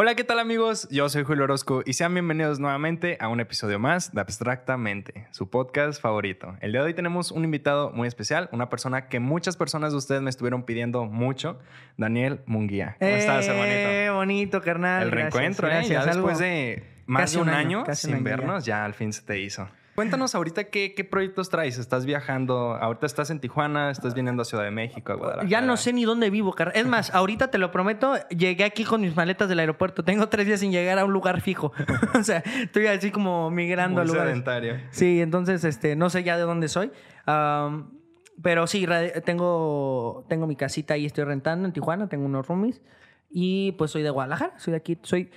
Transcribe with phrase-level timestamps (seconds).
[0.00, 0.86] Hola, ¿qué tal amigos?
[0.92, 5.50] Yo soy Julio Orozco y sean bienvenidos nuevamente a un episodio más de Abstractamente, su
[5.50, 6.56] podcast favorito.
[6.60, 9.98] El día de hoy tenemos un invitado muy especial, una persona que muchas personas de
[9.98, 11.58] ustedes me estuvieron pidiendo mucho,
[11.96, 12.94] Daniel Munguía.
[13.00, 13.88] ¿Cómo estás, hermanito?
[13.88, 15.02] Eh, bonito, carnal.
[15.02, 15.84] El Gracias, reencuentro, ¿eh?
[15.88, 19.22] Ya después de más casi de un año, año, sin vernos, ya al fin se
[19.22, 19.68] te hizo.
[19.98, 21.76] Cuéntanos ahorita qué, qué proyectos traes.
[21.76, 22.76] ¿Estás viajando?
[22.76, 25.48] Ahorita estás en Tijuana, estás viniendo a Ciudad de México, a Guadalajara.
[25.48, 26.76] Ya no sé ni dónde vivo, carnal.
[26.76, 30.04] Es más, ahorita te lo prometo, llegué aquí con mis maletas del aeropuerto.
[30.04, 31.72] Tengo tres días sin llegar a un lugar fijo.
[32.14, 34.30] o sea, estoy así como migrando Muy a lugares.
[34.30, 34.76] sedentario.
[34.92, 36.92] Sí, entonces este, no sé ya de dónde soy.
[38.40, 38.86] Pero sí,
[39.24, 42.80] tengo, tengo mi casita ahí, estoy rentando en Tijuana, tengo unos roomies.
[43.30, 45.30] Y pues soy de Guadalajara, soy de aquí, soy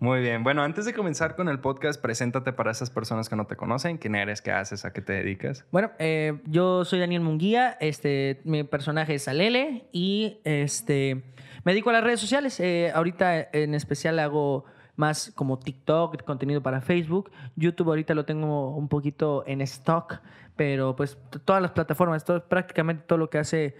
[0.00, 0.42] Muy bien.
[0.42, 3.98] Bueno, antes de comenzar con el podcast, preséntate para esas personas que no te conocen.
[3.98, 4.42] ¿Quién eres?
[4.42, 4.84] ¿Qué haces?
[4.84, 5.64] ¿A qué te dedicas?
[5.70, 11.22] Bueno, eh, yo soy Daniel Munguía, este, mi personaje es Alele y este,
[11.64, 12.58] me dedico a las redes sociales.
[12.60, 14.64] Eh, ahorita en especial hago
[14.96, 17.30] más como TikTok, contenido para Facebook.
[17.56, 20.20] YouTube ahorita lo tengo un poquito en stock,
[20.56, 23.76] pero pues todas las plataformas, todo, prácticamente todo lo que hace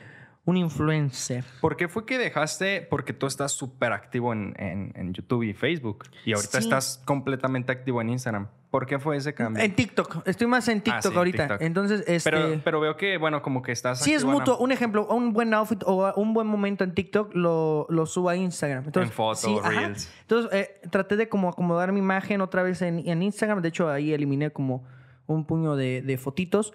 [0.47, 1.45] un influencer.
[1.61, 2.81] ¿Por qué fue que dejaste?
[2.89, 6.05] Porque tú estás súper activo en, en- en YouTube y Facebook.
[6.25, 6.65] Y ahorita Sí.
[6.65, 8.49] estás completamente activo en Instagram.
[8.71, 9.63] ¿Por qué fue ese cambio?
[9.63, 11.43] En TikTok, estoy más en TikTok Ah, sí, ahorita.
[11.49, 11.63] TikTok.
[11.63, 12.31] Entonces, este...
[12.31, 14.59] pero, pero veo que, bueno, como que estás Sí, es mutuo.
[14.59, 18.37] Un ejemplo, un buen outfit o un buen momento en TikTok lo, lo subo a
[18.37, 18.85] Instagram.
[18.87, 19.71] Entonces, En fotos, sí, ajá.
[19.71, 20.11] reels.
[20.23, 23.61] Entonces, eh, traté de como acomodar mi imagen otra vez en, en Instagram.
[23.61, 24.85] De hecho, ahí eliminé como
[25.27, 26.73] un puño de, de fotitos.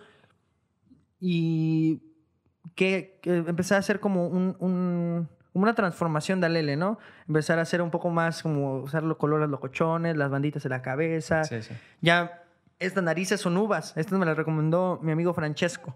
[1.19, 2.01] Y
[2.75, 6.97] que, que empecé a hacer como un, un- una transformación de Alele, ¿no?
[7.27, 10.81] Empezar a hacer un poco más como usar los colores locochones, las banditas en la
[10.81, 11.43] cabeza.
[11.45, 11.73] Sí, sí.
[12.01, 12.43] Ya,
[12.79, 13.95] estas narices son uvas.
[13.95, 15.95] Estas me las recomendó mi amigo Francesco.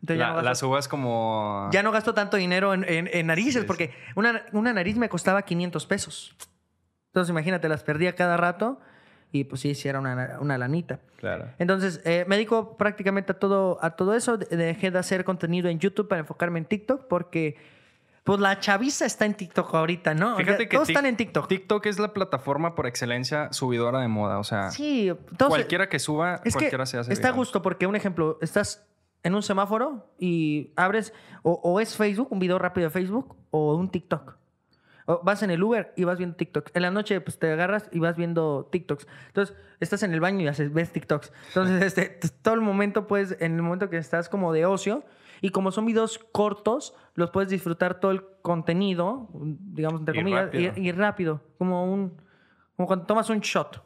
[0.00, 1.68] Entonces ya no gasto- las uvas como...
[1.72, 5.08] ya no gasto tanto dinero en, en- en narices Sí, porque una, una nariz me
[5.08, 6.36] costaba 500 pesos.
[7.08, 8.80] Entonces imagínate, las perdía cada rato
[9.32, 11.00] y pues sí, sí era una, una lanita.
[11.16, 11.46] Claro.
[11.58, 14.36] Entonces eh, me dedico prácticamente a todo, a todo eso.
[14.38, 17.56] De- Dejé de hacer contenido en YouTube para enfocarme en TikTok porque
[18.24, 20.32] pues la chaviza está en TikTok ahorita, ¿no?
[20.34, 21.48] O sea, Fíjate que todos están en TikTok.
[21.48, 24.38] TikTok es la plataforma por excelencia subidora de moda.
[24.38, 25.10] O sea, Sí,
[25.48, 28.86] cualquiera que suba, Es que cualquiera se hace está a gusto porque, un ejemplo, estás
[29.22, 31.12] en un semáforo y abres
[31.42, 34.36] o, o es Facebook, un video rápido de Facebook, o un TikTok.
[35.18, 36.72] Vas en el Uber y vas viendo TikToks.
[36.74, 39.06] En la noche pues te agarras y vas viendo TikToks.
[39.28, 41.32] Entonces, estás en el baño y haces, ves TikToks.
[41.48, 45.04] Entonces, este, todo el momento, pues, en el momento que estás como de ocio,
[45.42, 50.44] y como son videos cortos, los puedes disfrutar todo el contenido, digamos, entre Y comillas,
[50.46, 50.72] rápido.
[50.76, 51.40] y, y rápido.
[51.56, 52.20] Como un
[52.76, 53.82] como cuando tomas un shot,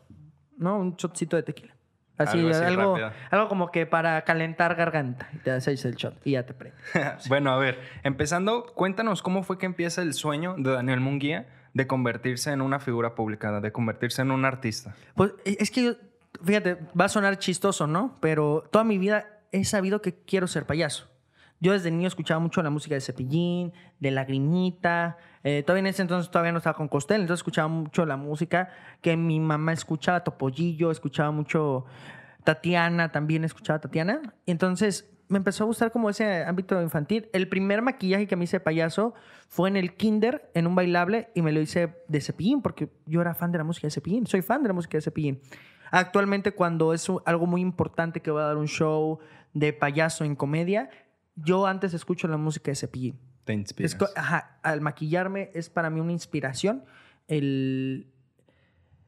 [0.56, 0.78] ¿no?
[0.78, 1.73] Un shotcito de tequila.
[2.16, 3.48] Así, Algo algo, así algo, rápido.
[3.48, 5.28] como que para calentar garganta.
[5.32, 6.76] Y te haces el shot y ya te prende.
[7.28, 11.86] bueno, a ver, empezando, cuéntanos cómo fue que empieza el sueño de Daniel Munguía de
[11.88, 14.94] convertirse en una figura pública, de convertirse en un artista.
[15.16, 15.96] Pues e- es que
[16.42, 18.16] fíjate, va a sonar chistoso, ¿no?
[18.20, 21.08] Pero toda mi vida he sabido que quiero ser payaso.
[21.64, 25.16] Yo desde niño escuchaba mucho la música de Cepillín, de Lagrimita.
[25.42, 28.68] eh, todavía en ese entonces todavía no estaba con Costel, entonces escuchaba mucho la música
[29.00, 31.86] que mi mamá escuchaba, Topollillo, escuchaba mucho
[32.44, 34.20] Tatiana, también escuchaba Tatiana.
[34.44, 37.30] Y entonces me empezó a gustar como ese ámbito infantil.
[37.32, 39.14] El primer maquillaje que me hice de payaso
[39.48, 43.22] fue en el kinder, en un bailable, y me lo hice de Cepillín, porque yo
[43.22, 44.26] era fan de la música de Cepillín.
[44.26, 45.40] Soy fan de la música de Cepillín.
[45.90, 49.18] Actualmente, cuando es algo muy importante que voy a dar un show
[49.54, 50.90] de payaso en comedia,
[51.36, 53.18] yo antes escucho la música de Cepillín.
[53.44, 53.92] Te inspiras.
[54.16, 56.84] ajá, al maquillarme es para mí una inspiración.
[57.28, 58.06] El.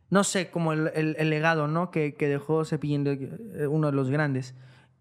[0.09, 1.91] No sé, como el, el- el legado, ¿no?
[1.91, 4.55] Que, que dejó Cepillín, eh, uno de los grandes.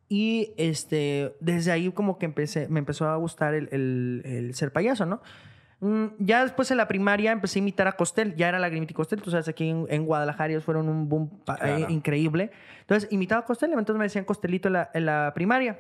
[0.07, 4.71] Y este, desde ahí como que empecé, me empezó a gustar el, el- el ser
[4.71, 5.21] payaso, ¿no?
[5.81, 8.95] Mm, Ya después en la primaria empecé a imitar a Costel, ya era Lagrimita y
[8.95, 11.65] Costel, tú sabes, aquí en, en Guadalajara ellos fueron un boom Claro.
[11.65, 12.51] eh, increíble.
[12.81, 15.79] Entonces imitaba a Costel, entonces me decían Costelito en la, en la primaria.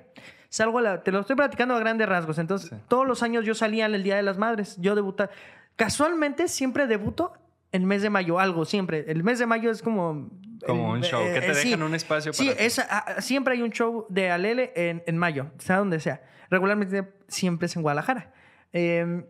[0.49, 2.75] Salgo a la, te lo estoy platicando a grandes rasgos, entonces Sí.
[2.87, 5.29] todos los años yo salía en el Día de las Madres, yo debutaba.
[5.75, 7.33] Casualmente siempre debuto
[7.71, 9.03] en mes de mayo, algo, siempre.
[9.07, 10.29] El mes de mayo es como...
[10.65, 11.69] Como un show, que te eh, sí.
[11.71, 12.63] dejan un espacio Sí, para ti.
[12.63, 16.21] es, ah, siempre hay un show de Alele en, en mayo, sea donde sea.
[16.49, 18.31] Regularmente siempre es en Guadalajara.
[18.71, 19.25] Eh,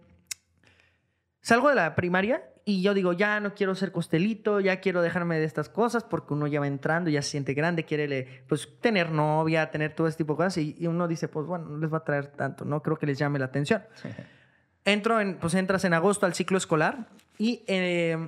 [1.45, 5.37] salgo de la primaria y yo digo, ya no quiero ser costelito, ya quiero dejarme
[5.37, 9.11] de estas cosas porque uno ya va entrando, ya se siente grande, quiere pues, tener
[9.11, 11.93] novia, tener todo este tipo de cosas y, y uno dice, pues bueno, no les
[11.93, 13.83] va a traer tanto, no creo que les llame la atención.
[14.85, 18.27] Entro en, pues entras en agosto al ciclo escolar y eh,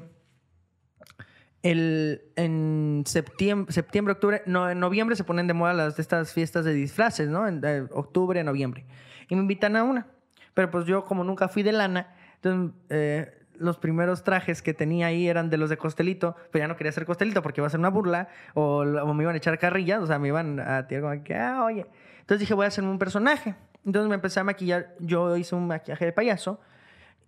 [1.64, 6.66] el, en septiembre, septiembre, octubre, no, en noviembre se ponen de moda las estas fiestas
[6.66, 7.48] de disfraces, ¿no?
[7.48, 8.86] En eh, octubre, noviembre.
[9.28, 10.06] Y me invitan a una.
[10.54, 15.08] Pero pues yo como nunca fui de lana, entonces eh, los primeros trajes que tenía
[15.08, 17.70] ahí eran de los de Costelito, pero ya no quería ser Costelito porque iba a
[17.70, 20.88] ser una burla o, o me iban a echar carrillas, o sea, me iban a
[20.88, 21.86] tirar como que, ah, oye.
[22.20, 23.56] Entonces dije, voy a hacerme un personaje.
[23.86, 26.60] Entonces me empecé a maquillar, yo hice un maquillaje de payaso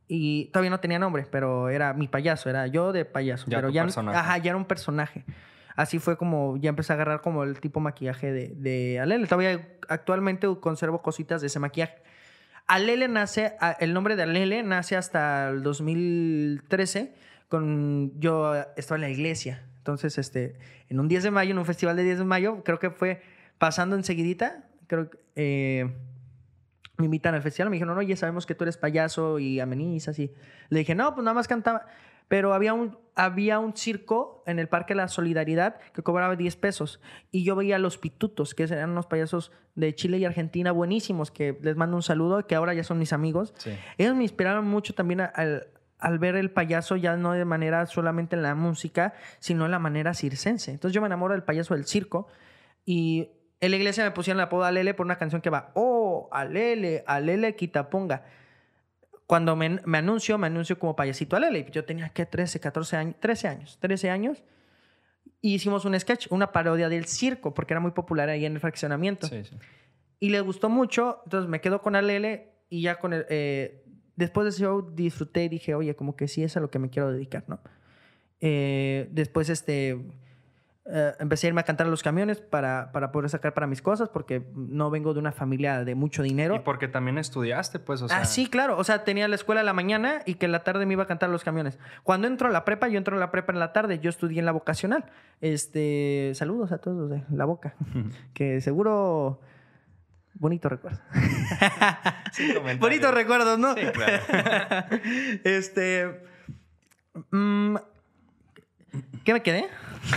[0.08, 3.46] y todavía no tenía nombre, pero era mi payaso, era yo de payaso.
[3.48, 4.18] Ya pero ya, personaje.
[4.18, 5.24] ajá, ya era un personaje.
[5.76, 9.28] Así fue como ya empecé a agarrar como el tipo maquillaje de, de Alele.
[9.28, 12.02] Todavía actualmente conservo cositas de ese maquillaje.
[12.70, 17.16] Alele nace, el nombre de Alele nace hasta el 2013.
[17.48, 19.66] Con, yo estaba en la iglesia.
[19.78, 20.56] Entonces, este,
[20.88, 23.24] en un 10 de mayo, en un festival de 10 de mayo, creo que fue
[23.58, 25.92] pasando enseguidita, creo que eh,
[26.98, 27.72] me invitan al festival.
[27.72, 30.20] Me dijeron, oye, sabemos que tú eres payaso y amenizas.
[30.20, 30.32] Y
[30.70, 31.88] le dije, no, pues nada más cantaba.
[32.30, 36.56] Pero había un, había un circo en el Parque de la Solidaridad que cobraba 10
[36.56, 37.02] pesos.
[37.32, 41.32] Y yo veía a los pitutos, que eran unos payasos de Chile y Argentina buenísimos,
[41.32, 43.54] que les mando un saludo, que ahora ya son mis amigos.
[43.58, 43.72] Sí.
[43.98, 45.68] Ellos me inspiraron mucho también al,
[46.00, 49.80] al ver el payaso ya no de manera solamente en la música, sino en la
[49.80, 50.72] manera circense.
[50.72, 52.28] Entonces yo me enamoro del payaso del circo
[52.86, 53.30] y
[53.60, 57.04] en la iglesia me pusieron el apodo Alele por una canción que va, oh, Alele,
[57.06, 58.24] Alele Quitaponga.
[59.30, 61.70] Cuando me, me anuncio, me anuncio como payasito Alele.
[61.72, 64.42] Yo tenía que 13, 14 años, 13 años, 13 años.
[65.40, 68.60] Y hicimos un sketch, una parodia del circo, porque era muy popular ahí en el
[68.60, 69.28] fraccionamiento.
[69.28, 69.56] Sí, sí.
[70.20, 73.28] Y le gustó mucho, entonces me quedo con Alele y ya con el...
[73.30, 73.84] eh,
[74.16, 76.80] después de ese show disfruté y dije, oye, como que sí es a lo que
[76.80, 77.60] me quiero dedicar, ¿no?
[78.42, 79.96] Eh, después, este...
[80.92, 83.80] eh, empecé a irme a cantar a los camiones para, para poder sacar para mis
[83.80, 86.56] cosas porque no vengo de una familia de mucho dinero.
[86.56, 88.22] Y porque también estudiaste, pues, o sea.
[88.22, 88.76] ah, sí, claro.
[88.76, 91.04] O sea, tenía la escuela en la mañana y que en la tarde me iba
[91.04, 91.78] a cantar a los camiones.
[92.04, 94.00] Cuando entro a la prepa, yo entro a la prepa en la tarde.
[94.00, 95.06] Yo estudié en la vocacional.
[95.42, 97.76] Este, saludos a todos de la boca.
[98.34, 99.42] que seguro...
[100.34, 101.00] Bonito recuerdo.
[102.80, 103.76] Bonitos recuerdos, ¿no?
[103.76, 104.24] Sí, claro.
[105.44, 106.24] este...
[107.30, 107.76] mm,
[109.24, 109.68] ¿Qué me quedé?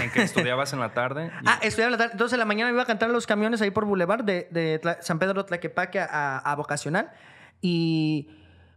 [0.02, 1.30] En que estudiabas en la tarde.
[1.42, 2.12] y- Ah, estudiaba en la tarde.
[2.12, 4.80] Entonces, en la mañana me iba a cantar los camiones ahí por Boulevard de, de
[5.00, 7.10] San Pedro Tlaquepaque a, a Vocacional.
[7.60, 8.28] Y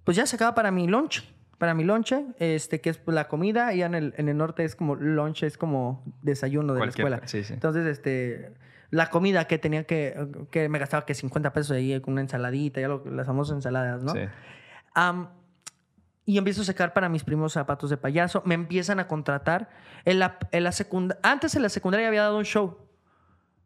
[0.03, 1.23] pues ya se acaba para mi lunch.
[1.57, 3.73] Para mi lonche, este, que es la comida.
[3.73, 7.15] Y en el, en el norte es como lunch, es como desayuno de Cualquier- la
[7.15, 7.27] escuela.
[7.27, 7.53] sí, sí.
[7.53, 8.51] Entonces, este,
[8.91, 10.15] la comida que tenía que,
[10.51, 14.03] que me gastaba que 50 pesos ahí con una ensaladita, ya lo- las famosas ensaladas,
[14.03, 14.11] ¿no?
[14.13, 14.19] Sí.
[16.25, 18.41] Y empiezo a sacar para mis primos zapatos de payaso.
[18.45, 19.69] Me empiezan a contratar.
[20.05, 22.77] En la, en la secunda- Antes en la secundaria había dado un show.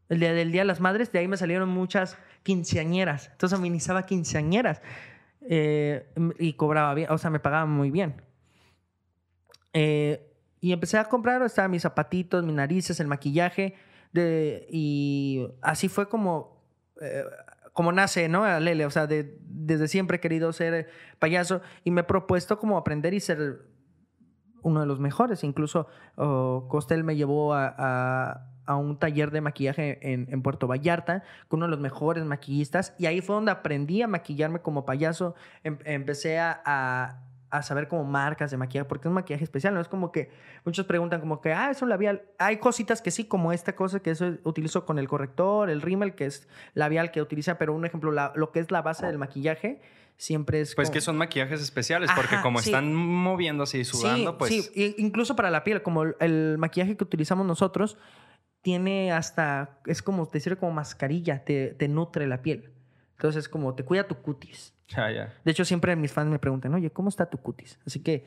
[0.09, 1.11] El día del Día de las Madres.
[1.11, 3.29] De ahí me salieron muchas quinceañeras.
[3.31, 4.81] Entonces amenizaba quinceañeras.
[5.41, 7.09] Eh, y cobraba bien.
[7.11, 8.21] O sea, me pagaban muy bien.
[9.73, 10.25] Eh,
[10.61, 13.75] y empecé a comprar, estaban mis zapatitos, mis narices, el maquillaje.
[14.69, 16.61] Y así fue como,
[17.01, 17.23] eh,
[17.79, 18.59] como nace, ¿no?
[18.59, 18.85] Lele.
[18.85, 23.13] O sea, de- desde siempre he querido ser payaso y me he propuesto como aprender
[23.13, 23.61] y ser
[24.63, 25.45] uno de los mejores.
[25.45, 25.87] Incluso
[26.17, 31.23] oh, Costel me llevó a, a- a un taller de maquillaje en, en Puerto Vallarta
[31.47, 35.35] con uno de los mejores maquillistas y ahí fue donde aprendí a maquillarme como payaso.
[35.63, 39.73] Em- empecé a, a- a saber como marcas de maquillaje porque es un maquillaje especial.
[39.73, 40.29] No es como que
[40.65, 42.23] muchos preguntan como que, ah, es un labial.
[42.37, 46.15] Hay cositas que sí, como esta cosa que eso utilizo con el corrector, el rímel,
[46.15, 49.17] que es labial que utiliza, pero un ejemplo, la- lo que es la base del
[49.17, 49.81] maquillaje
[50.17, 50.75] siempre es...
[50.75, 52.69] Pues como- que son maquillajes especiales, porque como sí.
[52.69, 54.71] están moviéndose y sudando, sí, pues.
[54.73, 57.97] Sí, incluso para la piel, como el, el maquillaje que utilizamos nosotros,
[58.61, 62.73] tiene hasta, es como, te sirve como mascarilla, te, te nutre la piel.
[63.19, 64.73] Entonces, es como, te cuida tu cutis.
[64.88, 65.33] Ya.
[65.44, 67.78] De hecho, siempre mis fans me preguntan, oye, ¿cómo está tu cutis?
[67.85, 68.26] Así que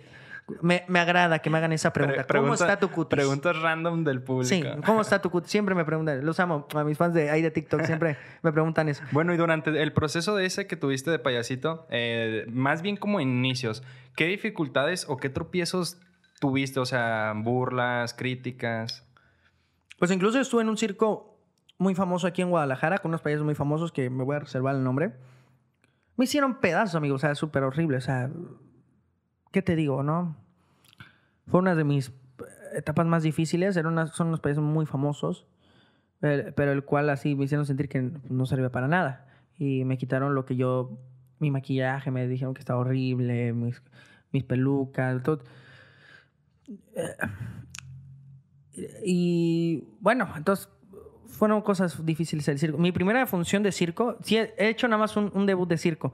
[0.60, 2.26] me, me agrada que me hagan esa pregunta.
[2.26, 3.08] Pre- ¿Cómo está tu cutis?
[3.16, 4.48] Preguntas random del público.
[4.48, 5.50] Sí, ¿cómo está tu cutis?
[5.50, 8.90] Siempre me preguntan, los amo, a mis fans de ahí de TikTok siempre me preguntan
[8.90, 9.02] eso.
[9.12, 13.18] Bueno, y durante el proceso de ese que tuviste de payasito, eh, más bien como
[13.18, 13.82] inicios,
[14.14, 15.96] ¿qué dificultades o qué tropiezos
[16.38, 16.80] tuviste?
[16.80, 19.08] O sea, burlas, críticas.
[19.98, 21.31] Pues incluso estuve en un circo
[21.82, 24.74] muy famoso aquí en Guadalajara con unos payasos muy famosos que me voy a reservar
[24.74, 25.12] el nombre.
[26.16, 27.96] Me hicieron pedazos, amigo, o sea, súper horrible.
[27.96, 28.30] O sea,
[29.50, 30.36] ¿qué te digo, no?
[31.46, 32.12] Fue una de mis
[32.74, 33.76] etapas más difíciles.
[33.76, 35.46] Eran unas- son unos payasos muy famosos,
[36.20, 39.26] pero el cual así me hicieron sentir que no servía para nada.
[39.58, 40.98] Y me quitaron lo que yo,
[41.38, 43.82] mi maquillaje, me dijeron que estaba horrible, mis,
[44.32, 45.42] mis pelucas, todo.
[46.94, 47.16] Eh,
[49.04, 50.68] y bueno, entonces
[51.32, 52.78] fueron cosas difíciles del circo.
[52.78, 55.78] Mi primera función de circo, sí, he he hecho nada más un, un debut de
[55.78, 56.12] circo.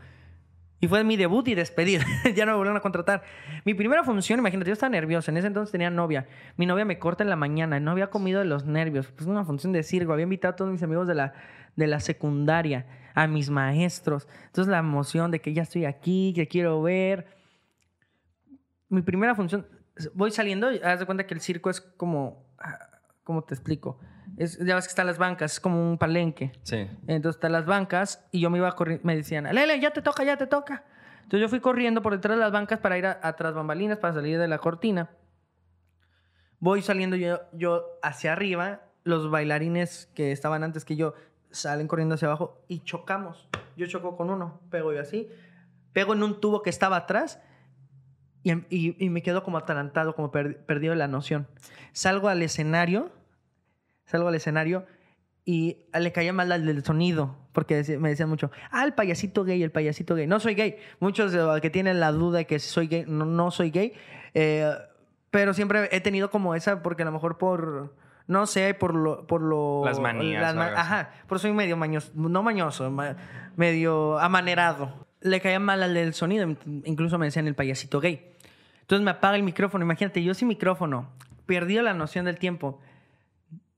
[0.81, 2.05] Y fue mi debut y despedida.
[2.37, 3.23] ya no me volvieron a contratar.
[3.65, 5.31] Mi primera función, imagínate, yo estaba nerviosa.
[5.31, 6.29] En ese entonces tenía novia.
[6.57, 7.81] Mi novia me corta en la mañana.
[7.81, 9.09] No había comido de los nervios.
[9.09, 10.13] Pues una función de circo.
[10.13, 11.33] Había invitado a todos mis amigos de la,
[11.75, 14.29] de la secundaria, a mis maestros.
[14.47, 17.27] Entonces la emoción de que ya estoy aquí, que quiero ver.
[18.89, 19.67] mi primera función,
[20.15, 22.79] voy saliendo haz de cuenta que el circo es como, ah,
[23.25, 23.99] ¿cómo te explico?
[24.39, 26.53] Es, ya ves que están las bancas, es como un palenque.
[26.63, 26.89] Sí.
[27.07, 30.23] Entonces están las bancas y yo me iba corriendo, me decían, Lele, ya te toca,
[30.25, 30.85] ya te toca.
[31.17, 34.15] Entonces yo fui corriendo por detrás de las bancas para ir a, atrás bambalinas, para
[34.15, 35.11] salir de la cortina.
[36.61, 41.15] Voy saliendo yo, yo hacia arriba, los bailarines que estaban antes que yo
[41.51, 43.49] salen corriendo hacia abajo y chocamos.
[43.77, 45.29] Yo choco con uno, pego yo así,
[45.93, 47.41] pego en un tubo que estaba atrás
[48.43, 51.47] y, y- y me quedo como atalantado, como per- perdido la noción.
[51.93, 53.11] Salgo al escenario,
[54.09, 54.85] salgo al escenario
[55.45, 59.63] y le caía mal al del sonido, porque me decían mucho, ah, el payasito gay,
[59.63, 60.27] el payasito gay.
[60.27, 60.77] No soy gay.
[61.01, 63.93] Muchos que tienen la duda de que soy gay, no, no soy gay,
[64.35, 64.71] eh,
[65.31, 67.95] pero siempre he tenido como esa, porque a lo mejor por,
[68.27, 69.27] no sé, por lo...
[69.27, 73.17] Por lo Las manías las ajá, por soy medio mañoso, no mañoso, ma-
[73.57, 75.07] medio amanerado.
[75.21, 76.47] Le caía mal al del sonido,
[76.85, 78.33] incluso me decían el payasito gay.
[78.83, 81.09] Entonces me apaga el micrófono, imagínate, yo sin micrófono,
[81.47, 82.81] perdido la noción del tiempo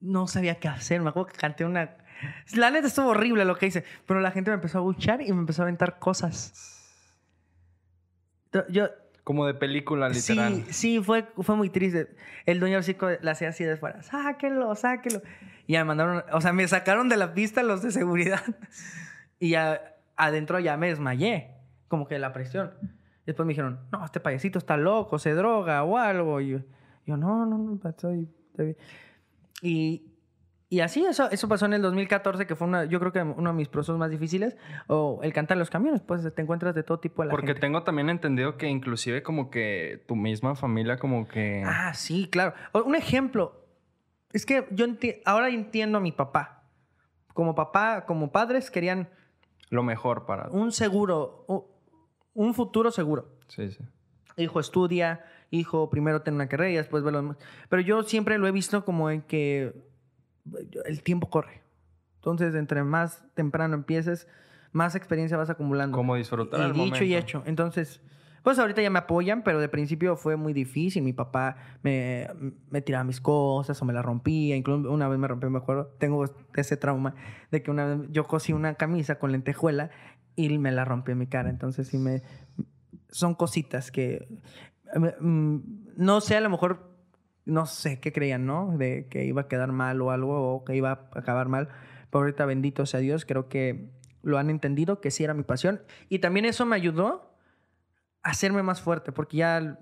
[0.00, 1.00] no sabía qué hacer.
[1.00, 1.96] Me acuerdo que canté una.
[2.54, 5.32] La neta estuvo horrible lo que hice, pero la gente me empezó a buchar y
[5.32, 6.52] me empezó a aventar cosas.
[8.68, 8.90] Yo-.
[9.22, 10.64] Como de película, literal.
[10.66, 12.16] Sí, sí, fue, fue muy triste.
[12.46, 15.20] El dueño del circo la hacía así de fuera: sáquenlo, sáquenlo.
[15.66, 16.24] Y ya me mandaron.
[16.32, 18.42] O sea, me sacaron de la pista los de seguridad.
[19.42, 21.54] Y ya adentro ya me desmayé,
[21.88, 22.72] como que de la presión.
[23.24, 26.42] Después me dijeron: no, este payasito está loco, se droga o algo.
[26.42, 26.58] Y yo,
[27.06, 28.76] yo no, no, no, estoy, estoy bien".
[29.62, 30.06] Y,
[30.68, 33.50] y así, eso, eso pasó en el 2014, que fue una, yo creo que uno
[33.50, 34.56] de mis procesos más difíciles.
[34.86, 37.60] O el cantar los camiones, pues te encuentras de todo tipo de la Porque gente.
[37.60, 41.62] tengo también entendido que inclusive como que tu misma familia como que...
[41.66, 42.54] Ah, sí, claro.
[42.84, 43.64] Un ejemplo.
[44.32, 46.62] Es que yo enti- ahora entiendo a mi papá.
[47.34, 49.08] Como papá, como padres querían
[49.70, 50.48] Lo mejor para...
[50.50, 51.44] un seguro,
[52.34, 53.36] un futuro seguro.
[53.48, 53.84] Sí, sí.
[54.36, 57.36] Hijo, estudia, hijo, primero ten una carrera y después ve lo demás.
[57.68, 59.74] Pero yo siempre lo he visto como en que
[60.84, 61.62] el tiempo corre.
[62.16, 64.28] Entonces, entre más temprano empieces,
[64.72, 65.96] más experiencia vas acumulando.
[65.96, 67.16] Como disfrutar y el dicho y momento.
[67.16, 67.42] hecho.
[67.46, 68.00] Entonces,
[68.42, 71.02] pues ahorita ya me apoyan, pero de principio fue muy difícil.
[71.02, 72.28] Mi papá me,
[72.70, 74.56] me tiraba mis cosas o me las rompía.
[74.56, 77.14] Incluso una vez me rompió, me acuerdo, tengo ese trauma
[77.50, 79.90] de que una vez yo cosí una camisa con lentejuela
[80.36, 81.50] y me la rompió en mi cara.
[81.50, 82.22] Entonces, sí me...
[83.10, 84.28] Son cositas que...
[85.20, 85.58] mm,
[85.96, 86.88] No sé, a lo mejor...
[87.46, 88.76] No sé qué creían, ¿no?
[88.76, 91.68] De que iba a quedar mal o algo, o que iba a acabar mal.
[92.10, 93.90] Pero ahorita, bendito sea Dios, creo que
[94.22, 95.80] lo han entendido, que sí era mi pasión.
[96.10, 97.34] Y también eso me ayudó
[98.22, 99.78] a hacerme más fuerte, porque ya...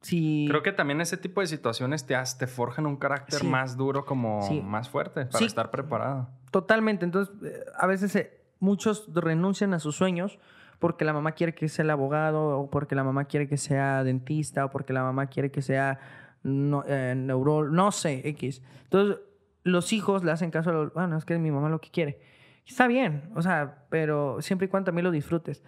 [0.00, 0.46] Si...
[0.48, 3.46] Creo que también ese tipo de situaciones te, te forjan un carácter Sí.
[3.46, 4.60] más duro, como Sí.
[4.60, 5.44] más fuerte, para Sí.
[5.44, 6.28] estar preparado.
[6.50, 7.04] Totalmente.
[7.04, 10.38] Entonces, eh, a veces eh, muchos renuncian a sus sueños
[10.82, 14.02] porque la mamá quiere que sea el abogado, o porque la mamá quiere que sea
[14.02, 16.00] dentista, o porque la mamá quiere que sea
[16.42, 18.62] no, eh, no sé, X.
[18.82, 19.20] Entonces,
[19.62, 22.18] los hijos le hacen caso a los, bueno, es que mi mamá lo que quiere.
[22.66, 25.62] Está bien, o sea, pero siempre y cuando también lo disfrutes.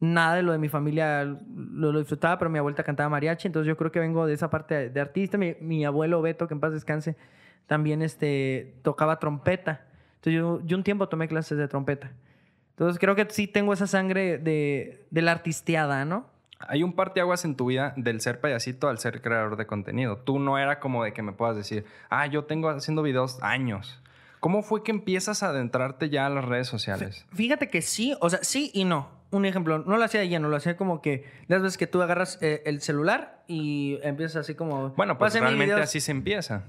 [0.00, 3.68] Nada de lo de mi familia lo, lo disfrutaba, pero mi abuelita cantaba mariachi, entonces
[3.68, 5.36] yo creo que vengo de esa parte de, de artista.
[5.36, 7.18] Mi, mi abuelo Beto, que en paz descanse,
[7.66, 9.84] también este, tocaba trompeta.
[10.14, 12.12] Entonces yo, yo un tiempo tomé clases de trompeta.
[12.78, 16.26] Entonces creo que sí tengo esa sangre de, de la artisteada, ¿no?
[16.60, 20.18] Hay un parteaguas en tu vida del ser payasito al ser creador de contenido.
[20.18, 24.00] Tú no era como de que me puedas decir, ah, yo tengo haciendo videos años.
[24.38, 27.26] ¿Cómo fue que empiezas a adentrarte ya a las redes sociales?
[27.32, 29.08] Fíjate que sí, o sea, sí y no.
[29.32, 32.00] Un ejemplo, no lo hacía de lleno, lo hacía como que las veces que tú
[32.00, 34.90] agarras eh, el celular y empiezas así como...
[34.90, 36.62] Bueno, pues realmente así se empieza.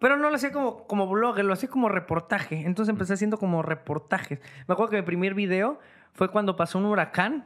[0.00, 2.62] Pero no lo hacía como, como blogger, lo hacía como reportaje.
[2.66, 4.40] Entonces empecé haciendo como reportajes.
[4.66, 5.78] Me acuerdo que mi primer video
[6.14, 7.44] fue cuando pasó un huracán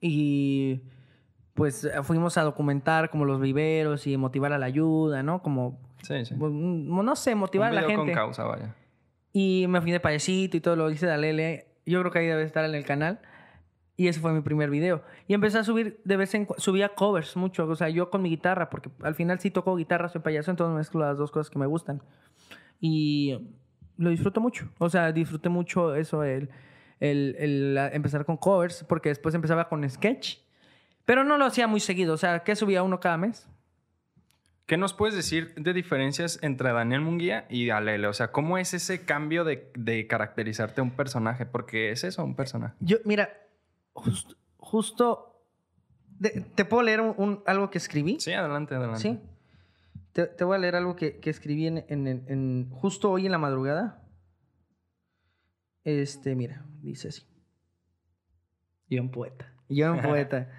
[0.00, 0.80] y
[1.54, 5.42] pues fuimos a documentar como los viveros y motivar a la ayuda, ¿no?
[5.42, 6.34] Como, Sí, sí.
[6.36, 7.96] pues, mm, no sé, motivar Un a la gente.
[8.04, 8.74] con causa, vaya.
[9.32, 11.66] Y me fui de payasito y todo lo hice de Alele.
[11.84, 13.18] Yo creo que ahí debe estar en el canal.
[13.98, 15.02] Y ese fue mi primer video.
[15.26, 16.62] Y empecé a subir de vez en cuando.
[16.62, 17.66] Subía covers mucho.
[17.66, 20.74] O sea, yo con mi guitarra, porque al final sí toco guitarra, soy payaso, entonces
[20.76, 22.00] mezclo las dos cosas que me gustan.
[22.80, 23.36] Y
[23.96, 24.68] lo disfruto mucho.
[24.78, 26.48] O sea, disfruté mucho eso, el,
[27.00, 30.38] el, el, la- empezar con covers, porque después empezaba con sketch.
[31.04, 32.14] Pero no lo hacía muy seguido.
[32.14, 33.48] O sea, que subía uno cada mes.
[34.66, 38.06] ¿Qué nos puedes decir de diferencias entre Daniel Munguía y Alele?
[38.06, 41.46] O sea, ¿cómo es ese cambio de, de caracterizarte a un personaje?
[41.46, 42.74] Porque es eso, un personaje.
[42.78, 43.30] Yo, mira,
[44.04, 45.24] just- justo.
[46.18, 48.18] de- ¿Te puedo leer un- un- algo que escribí?
[48.18, 49.00] Sí, adelante, adelante.
[49.00, 49.20] Sí.
[50.12, 53.26] Te, te voy a leer algo que, que escribí en, en- en- en- justo hoy
[53.26, 54.02] en la madrugada.
[55.84, 57.22] Este, mira, dice así.
[58.88, 59.52] Yo un poeta.
[59.68, 60.50] Yo un poeta.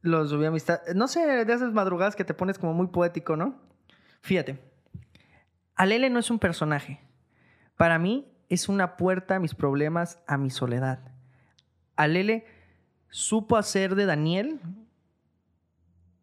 [0.00, 0.80] Lo subí a amistad.
[0.94, 3.60] No sé, de esas madrugadas que te pones como muy poético, ¿no?
[4.22, 4.58] Fíjate.
[5.74, 7.00] Alele no es un personaje.
[7.76, 11.11] Para mí es una puerta a mis problemas, a mi soledad.
[12.02, 12.44] Alele
[13.08, 14.60] supo hacer de Daniel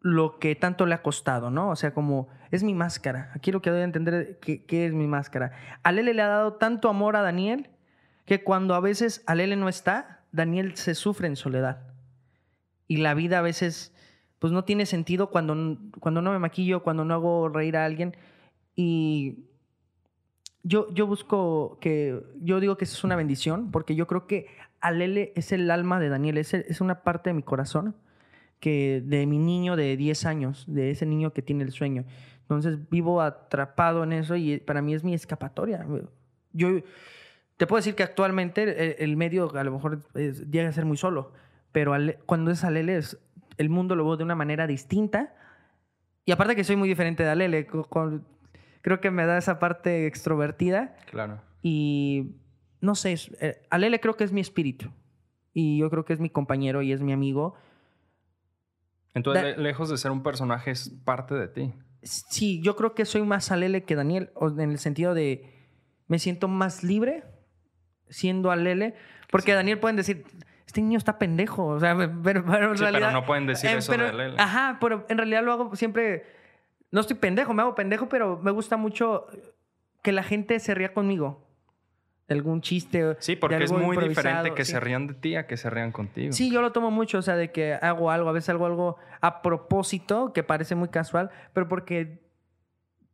[0.00, 1.70] lo que tanto le ha costado, ¿no?
[1.70, 3.30] O sea, como es mi máscara.
[3.34, 5.52] Aquí lo que doy a entender que, que es mi máscara.
[5.82, 7.70] Alele le ha dado tanto amor a Daniel
[8.24, 11.82] que cuando a veces Alele no está, Daniel se sufre en soledad.
[12.86, 13.94] Y la vida a veces
[14.40, 18.16] pues no tiene sentido cuando, cuando no me maquillo, cuando no hago reír a alguien.
[18.74, 19.44] Y
[20.62, 24.46] yo, yo busco que, yo digo que eso es una bendición, porque yo creo que
[24.80, 27.94] Alele es el alma de Daniel, es, es una parte de mi corazón
[28.60, 32.04] que de mi niño de 10 años, de ese niño que tiene el sueño.
[32.42, 35.86] Entonces vivo atrapado en eso y para mí es mi escapatoria.
[36.52, 36.80] Yo
[37.56, 41.32] te puedo decir que actualmente el, medio a lo mejor llega a ser muy solo,
[41.72, 41.94] pero
[42.26, 43.18] cuando es Alele, es,
[43.56, 45.34] el mundo lo veo de una manera distinta.
[46.24, 50.96] Y aparte que soy muy diferente de Alele, creo que me da esa parte extrovertida.
[51.10, 51.40] Claro.
[51.62, 52.36] Y
[52.80, 54.90] no sé, eh, Alele creo que es mi espíritu.
[55.52, 57.54] Y yo creo que es mi compañero y es mi amigo.
[59.14, 61.72] Entonces, lejos de ser un personaje, es parte de ti.
[62.02, 65.44] Sí, yo creo que soy más Alele que Daniel, en el sentido de
[66.06, 67.24] me siento más libre
[68.08, 68.94] siendo Alele,
[69.30, 70.24] porque Daniel pueden decir,
[70.66, 73.08] este niño está pendejo, o sea, pero, en realidad...
[73.08, 74.36] Pero no pueden decir eso de Alele.
[74.38, 76.24] Ajá, pero en realidad lo hago siempre,
[76.90, 79.26] no estoy pendejo, me hago pendejo, pero me gusta mucho
[80.02, 81.49] que la gente se ría conmigo
[82.30, 83.16] algún chiste.
[83.18, 86.32] Sí, porque es muy diferente que se rían de ti a que se rían contigo.
[86.32, 88.96] Sí, yo lo tomo mucho, o sea, de que hago algo, a veces hago algo
[89.20, 92.20] a propósito, que parece muy casual, pero porque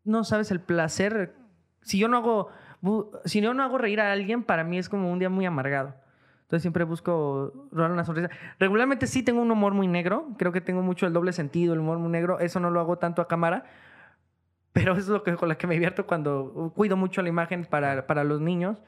[0.05, 1.35] no sabes el placer.
[1.83, 2.51] Si yo no hago,
[3.25, 5.95] si yo no hago reír a alguien, para mí es como un día muy amargado.
[6.43, 8.31] Entonces siempre busco robar una sonrisa.
[8.61, 11.81] Regularmente sí tengo un humor muy negro, creo que tengo mucho el doble sentido, el
[11.81, 13.65] humor muy negro, eso no lo hago tanto a cámara,
[14.73, 17.65] pero eso es lo que, con lo que me divierto cuando cuido mucho la imagen
[17.65, 18.81] para, para los niños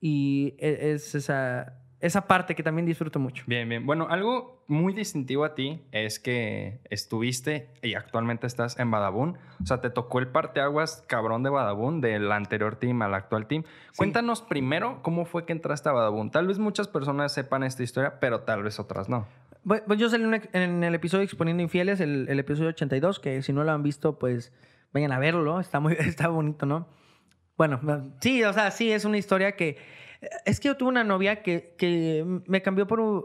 [0.00, 3.44] y e, es esa, esa parte que también disfruto mucho.
[3.46, 3.84] Bien, bien.
[3.84, 9.36] Bueno, algo muy distintivo a ti es que estuviste y actualmente estás en Badabun.
[9.62, 13.64] O sea, te tocó el parteaguas cabrón de Badabun, del anterior team al actual team.
[13.96, 16.30] Cuéntanos primero cómo fue que entraste a Badabun.
[16.30, 19.26] Tal vez muchas personas sepan esta historia, pero tal vez otras no.
[19.64, 23.62] Pues yo salí en el episodio Exponiendo Infieles, el, el episodio 82, que si no
[23.62, 24.54] lo han visto, pues
[24.94, 25.60] vayan a verlo.
[25.60, 26.88] Está muy está bonito, ¿no?
[27.60, 27.78] Bueno,
[28.22, 29.76] sí, o sea, sí, es una historia que...
[30.46, 33.00] Es que yo tuve una novia que, que me cambió por...
[33.00, 33.22] Un,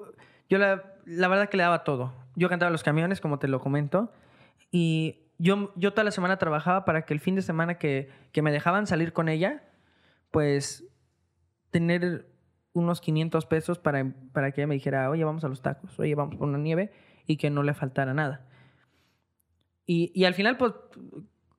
[0.49, 2.13] yo la, la verdad que le daba todo.
[2.35, 4.11] Yo cantaba los camiones, como te lo comento,
[4.71, 8.41] y yo, yo toda la semana trabajaba para que el fin de semana que, que
[8.41, 9.63] me dejaban salir con ella,
[10.31, 10.83] pues
[11.71, 12.27] tener
[12.73, 16.13] unos 500 pesos para, para que ella me dijera, oye, vamos a los tacos, oye,
[16.13, 16.91] vamos por una nieve,
[17.25, 18.45] y que no le faltara nada.
[19.85, 20.73] Y, y al final, pues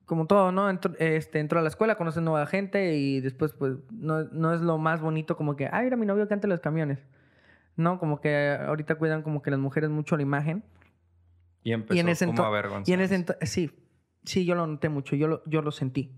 [0.07, 0.69] como todo, ¿no?
[0.69, 4.61] Entró, este, entró a la escuela, conoce nueva gente y después, pues, no, no es
[4.61, 7.05] lo más bonito como que, ay, mira mi novio que ante los camiones.
[7.75, 10.63] No, como que ahorita cuidan como que las mujeres mucho la imagen.
[11.61, 13.69] Y empezó en ese como a Y en ese sí,
[14.23, 16.15] sí, yo lo noté mucho, yo lo, yo lo sentí.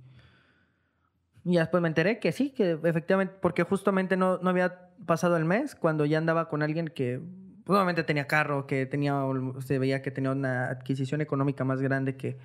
[1.43, 5.45] Y después me enteré que sí, que efectivamente, porque justamente no, no había pasado el
[5.45, 7.19] mes cuando ya andaba con alguien que
[7.63, 9.19] pues, obviamente tenía carro, que tenía,
[9.61, 12.37] se veía que tenía una adquisición económica más grande que,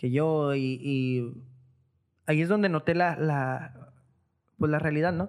[0.00, 1.30] que yo y,
[2.26, 3.92] ahí es donde noté la, la,
[4.56, 5.28] pues la realidad, ¿no?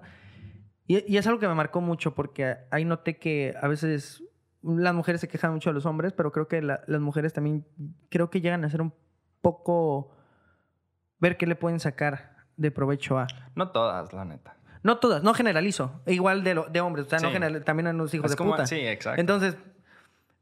[0.86, 4.24] Y, es algo que me marcó mucho porque ahí noté que a veces
[4.62, 7.66] las mujeres se quejan mucho de los hombres, pero creo que las mujeres también
[8.08, 8.94] creo que llegan a ser un
[9.42, 10.16] poco
[11.18, 13.26] ver qué le pueden sacar de provecho a.
[13.54, 14.56] No todas, la neta.
[14.82, 16.00] No todas, no generalizo.
[16.06, 18.66] Igual de, de hombres, o sea, no general, también a los hijos de puta.
[18.66, 19.20] Sí, exacto.
[19.20, 19.58] Entonces,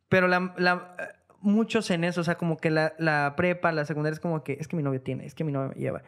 [0.08, 0.94] pero la, la,
[1.40, 4.58] muchos en eso, o sea, como que la, la, prepa, la secundaria es como que
[4.60, 6.02] es que mi novio tiene, es que mi novio lleva.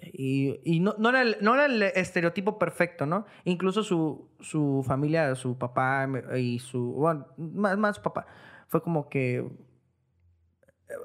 [0.00, 3.26] Y, y no, no, era el, no, era el, estereotipo perfecto, ¿no?
[3.44, 8.26] Incluso su, su familia, su papá y su, bueno, más, más su papá,
[8.68, 9.46] fue como que,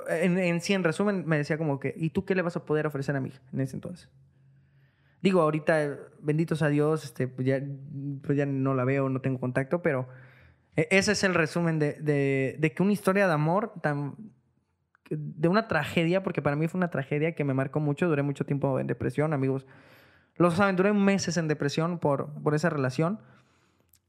[0.10, 2.66] en, en sí, en resumen, me decía como que, ¿y tú qué le vas a
[2.66, 4.10] poder ofrecer a mi hija en ese entonces?
[5.22, 7.60] Digo, ahorita, benditos a Dios, este, pues ya,
[8.22, 10.08] pues ya no la veo, no tengo contacto, pero
[10.76, 11.94] ese es el resumen de,
[12.60, 13.74] de, que una historia de amor
[15.10, 18.46] de una tragedia, porque para mí fue una tragedia que me marcó mucho, duré mucho
[18.46, 19.66] tiempo en depresión, amigos.
[20.36, 23.20] Lo saben, duré meses en depresión por, por esa relación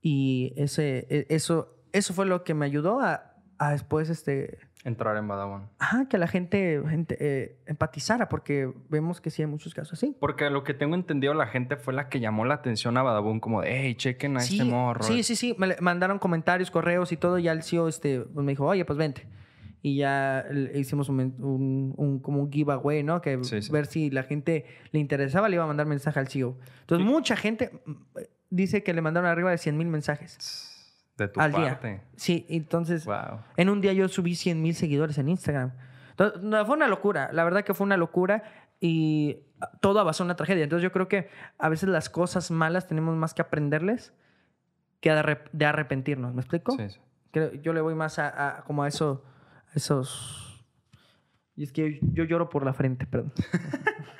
[0.00, 5.16] y ese, e, eso, eso fue lo que me ayudó a, a después este, entrar
[5.16, 5.62] en Badabun.
[5.81, 6.81] Ajá, que la gente,
[7.18, 10.16] eh, empatizara, porque vemos que sí hay muchos casos así.
[10.20, 13.40] Porque lo que tengo entendido, la gente fue la que llamó la atención a Badabun,
[13.40, 15.03] como de, hey, chequen a este morro.
[15.03, 15.57] Sí, sí, sí.
[15.59, 18.96] Me mandaron comentarios, correos y todo, y al CEO este, pues me dijo, oye, pues
[18.99, 19.27] vente.
[19.83, 20.44] y ya
[20.75, 23.20] hicimos un, men- un- un- como un giveaway, ¿no?
[23.22, 23.70] Que Sí, sí.
[23.70, 26.57] ver si la gente le interesaba, le iba a mandar mensaje al CEO.
[26.81, 27.12] Entonces, Sí.
[27.12, 27.92] mucha gente mm,
[28.51, 30.38] dice que le mandaron arriba de 100 mil mensajes
[31.16, 31.88] De tu al parte.
[31.88, 32.02] día.
[32.16, 33.40] Sí, entonces, Wow.
[33.57, 35.72] en un día yo subí 100 mil seguidores en Instagram.
[36.11, 38.42] Entonces, no, fue una locura, la verdad que fue una locura
[38.81, 39.38] y
[39.81, 40.64] todo basó en una tragedia.
[40.64, 44.12] Entonces yo creo que a veces las cosas malas tenemos más que aprenderles
[45.00, 46.35] que de, arrep- de arrepentirnos.
[46.35, 46.72] ¿Me explico?
[46.76, 47.00] Sí, sí.
[47.33, 49.24] Creo- yo le voy más a, a- como a eso,
[49.70, 50.64] a esos...
[51.55, 53.33] Y es que yo, yo lloro por la frente, perdón.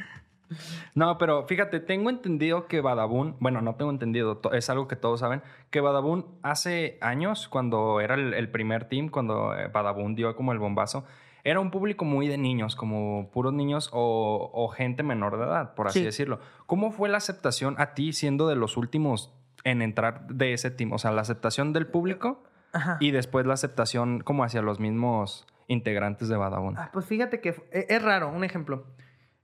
[0.95, 5.21] No, pero fíjate, tengo entendido que Badabun, bueno, no tengo entendido, es algo que todos
[5.21, 10.35] saben, que Badabun hace años, cuando era el, el primer team, cuando eh, Badabun dio
[10.37, 11.05] como el bombazo,
[11.45, 15.75] era un público muy de niños, como puros niños o, o gente menor de edad,
[15.75, 16.05] por así Sí.
[16.05, 16.41] decirlo.
[16.67, 19.33] ¿Cómo fue la aceptación a ti siendo de los últimos
[19.63, 20.93] en entrar de ese team?
[20.93, 22.97] O sea, la aceptación del público Ajá.
[23.01, 26.77] y después la aceptación como hacia los mismos integrantes de Badabun.
[26.79, 28.85] Ah, pues fíjate que e- es raro, un ejemplo.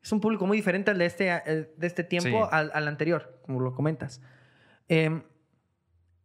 [0.02, 2.48] Es un público muy diferente al de este, eh, de este tiempo Sí.
[2.50, 4.20] al, al anterior, como lo comentas.
[4.88, 5.22] Em,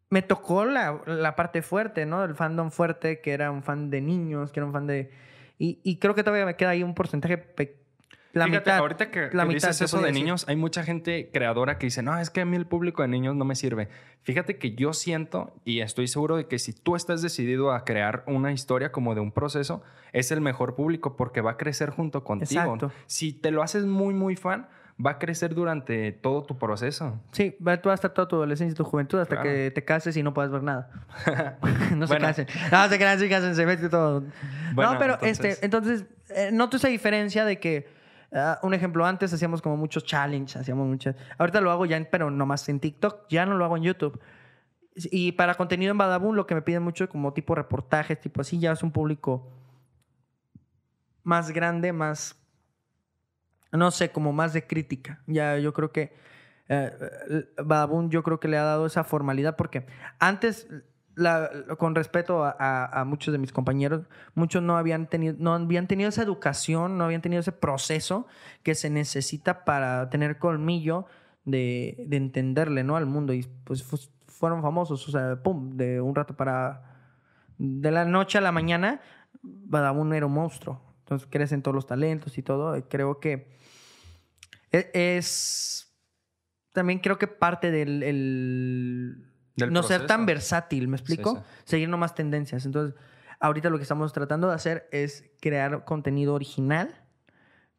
[0.09, 2.23] me tocó la, la parte fuerte, ¿no?
[2.23, 5.11] El fandom fuerte, que era un fan de niños, que era un fan de...
[5.59, 7.37] Y, y creo que todavía me queda ahí un porcentaje...
[7.37, 7.77] pe-
[8.37, 8.77] La Fíjate, mitad.
[8.79, 10.23] ahorita que, la que mitad, dices eso de decir.
[10.23, 13.07] niños, hay mucha gente creadora que dice, no, es que a mí el público de
[13.07, 13.89] niños no me sirve.
[14.23, 18.23] Fíjate que yo siento y estoy seguro de que si tú estás decidido a crear
[18.27, 19.81] una historia como de un proceso,
[20.13, 22.61] es el mejor público porque va a crecer junto contigo.
[22.61, 22.91] Exacto.
[23.07, 24.67] Si te lo haces muy, muy fan,
[25.05, 27.19] va a crecer durante todo tu proceso.
[27.31, 29.49] Sí, va tú hasta toda tu adolescencia y tu juventud, hasta Claro.
[29.49, 30.89] que te cases y no puedas ver nada.
[31.95, 32.27] no se Bueno.
[32.27, 32.47] casen.
[32.71, 34.23] No, se casen, se casen, se mete todo.
[34.73, 37.87] Bueno, no, pero entonces- este, entonces, eh, noto esa diferencia de que,
[38.33, 41.15] ah, un ejemplo, antes hacíamos como muchos challenges, hacíamos muchas.
[41.37, 44.19] Ahorita lo hago ya, pero nomás en TikTok, ya no lo hago en YouTube.
[44.95, 48.59] Y para contenido en Badabun, lo que me piden mucho como tipo reportajes, tipo así,
[48.59, 49.51] ya es un público
[51.23, 52.35] más grande, más
[53.71, 55.21] no sé, como más de crítica.
[55.27, 56.15] Ya yo creo que
[57.63, 59.85] Badabun yo creo que le ha dado esa formalidad porque
[60.19, 60.67] antes,
[61.77, 64.03] con respeto a, muchos de mis compañeros,
[64.35, 68.27] muchos no habían, tenido, no habían tenido esa educación, no habían tenido ese proceso
[68.63, 71.05] que se necesita para tener colmillo
[71.45, 72.95] de, de entenderle ¿no?
[72.97, 76.83] al mundo y pues fu- fueron famosos, o sea, pum, de un rato para...
[77.57, 79.01] De la noche a la mañana,
[79.41, 80.79] Badabun era un monstruo.
[80.99, 82.77] Entonces crecen todos los talentos y todo.
[82.77, 83.47] y Creo que
[84.71, 85.83] e- es
[86.73, 89.26] también creo que parte del el
[89.57, 91.35] Del no ser tan versátil, ¿me explico?
[91.35, 92.65] Sí, Seguir nomás tendencias.
[92.65, 92.95] Entonces,
[93.39, 96.95] ahorita lo que estamos tratando de hacer es crear contenido original,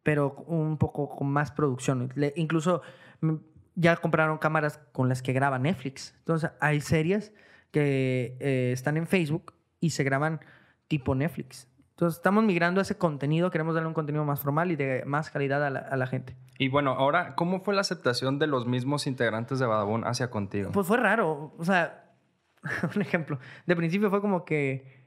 [0.03, 2.13] pero un poco con más producción.
[2.15, 2.83] Le- incluso
[3.21, 3.35] mm,
[3.75, 6.15] ya compraron cámaras con las que graba Netflix.
[6.19, 7.33] Entonces, hay series
[7.71, 10.41] que eh, están en Facebook y se graban
[10.89, 11.69] tipo Netflix.
[11.91, 15.31] Entonces, estamos migrando a ese contenido, queremos darle un contenido más formal y de más
[15.31, 16.37] calidad a la, a la gente.
[16.59, 20.73] Y bueno, ahora, ¿cómo fue la aceptación de los mismos integrantes de Badabun hacia contigo?
[20.73, 21.55] Pues fue raro.
[21.57, 22.13] O sea,
[22.97, 23.39] un ejemplo.
[23.65, 24.99] De principio fue como que.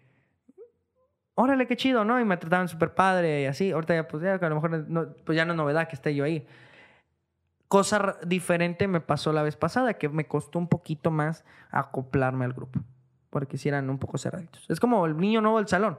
[1.35, 2.19] Órale, qué chido, ¿no?
[2.21, 3.71] Y me trataban súper padre y así.
[3.71, 6.15] Ahorita ya, pues ya, a lo mejor no, pues ya no es novedad que esté
[6.15, 6.47] yo ahí.
[7.67, 12.53] Cosa diferente me pasó la vez pasada, que me costó un poquito más acoplarme al
[12.53, 12.79] grupo.
[13.29, 14.65] Porque si eran un poco cerraditos.
[14.69, 15.97] Es como el niño nuevo del salón.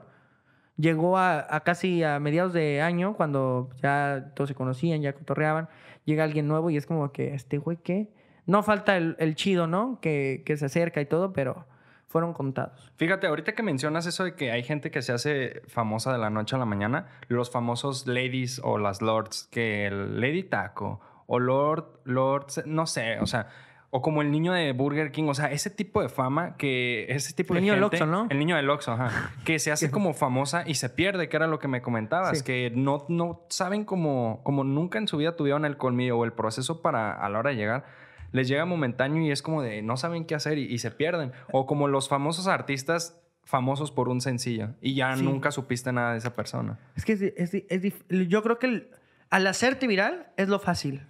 [0.77, 5.69] Llegó a, casi a mediados de año, cuando ya todos se conocían, ya cotorreaban.
[6.05, 8.09] Llega alguien nuevo y es como que, este güey, ¿qué?
[8.45, 9.99] No falta el, el chido, ¿no?
[10.01, 11.65] Que, que se acerca y todo, pero
[12.13, 12.91] fueron contados.
[12.97, 16.29] Fíjate, ahorita que mencionas eso de que hay gente que se hace famosa de la
[16.29, 21.39] noche a la mañana, los famosos ladies o las lords, que el Lady Taco o
[21.39, 23.47] Lord, Lord, no sé, o sea,
[23.95, 27.31] o como el niño de Burger King, o sea, ese tipo de fama que ese
[27.33, 28.27] tipo El de niño del gente, Oxxo, ¿no?
[28.29, 31.45] El niño del Oxxo, ajá, que se hace como famosa y se pierde, que era
[31.47, 32.43] lo que me comentabas, Sí.
[32.43, 36.33] que no, no saben como, como nunca en su vida tuvieron el colmillo o el
[36.33, 37.85] proceso para a la hora de llegar
[38.31, 41.31] les llega momentáneo y es como de no saben qué hacer y, y se pierden.
[41.51, 45.21] O como los famosos artistas famosos por un sencillo y ya Sí.
[45.23, 46.79] nunca supiste nada de esa persona.
[46.95, 47.93] Es que es, es
[48.27, 48.89] yo creo que el-
[49.29, 51.03] al hacerte viral es lo fácil.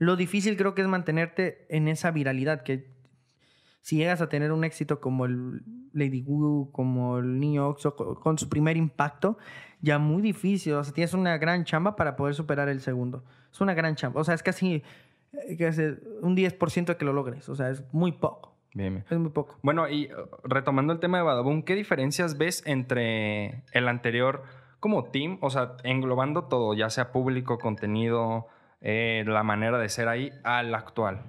[0.00, 2.90] Lo difícil creo que es mantenerte en esa viralidad, que
[3.82, 8.18] si llegas a tener un éxito como el Lady Wu, como el Niño Oxo, co-
[8.18, 9.38] con su primer impacto,
[9.80, 10.72] ya muy difícil.
[10.74, 13.22] O sea, tienes una gran chamba para poder superar el segundo.
[13.52, 14.20] Es una gran chamba.
[14.20, 14.82] O sea, es casi
[15.32, 17.48] eh, un 10% de que lo logres.
[17.48, 18.56] O sea, es muy poco.
[18.74, 19.04] Bien, bien.
[19.10, 19.58] Es muy poco.
[19.62, 24.44] Bueno, y uh, retomando el tema de Badaboom, ¿qué diferencias ves entre el anterior
[24.78, 25.38] como team?
[25.40, 28.46] O sea, englobando todo, ya sea público, contenido,
[28.80, 31.22] eh, la manera de ser ahí, al actual.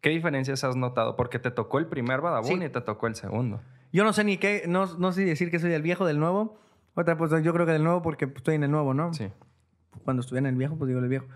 [0.00, 1.16] ¿Qué diferencias has notado?
[1.16, 2.64] Porque te tocó el primer Badaboom Sí.
[2.66, 3.60] y te tocó el segundo.
[3.92, 6.58] Yo no sé ni qué, no, no sé decir que soy del viejo, del nuevo.
[6.94, 9.12] Otra, pues yo creo que del nuevo porque estoy en el nuevo, ¿no?
[9.14, 9.28] Sí.
[10.04, 11.26] Cuando estuviera en el viejo, pues digo el viejo.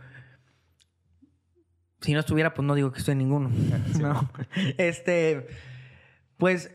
[2.01, 3.51] Si no estuviera, pues no digo que estoy en ninguno.
[4.01, 4.29] no.
[4.79, 5.47] Este,
[6.37, 6.75] pues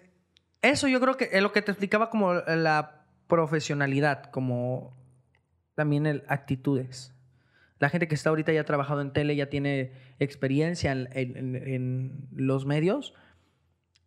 [0.62, 4.96] eso yo creo que es lo que te explicaba como la profesionalidad, como
[5.76, 7.14] también el actitudes.
[7.82, 11.56] La gente que está ahorita ya ha trabajado en tele, ya tiene experiencia en, en-
[11.56, 13.14] en los medios,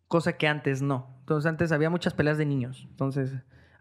[0.07, 1.15] cosa que antes no.
[1.19, 2.87] Entonces antes había muchas peleas de niños.
[2.89, 3.31] Entonces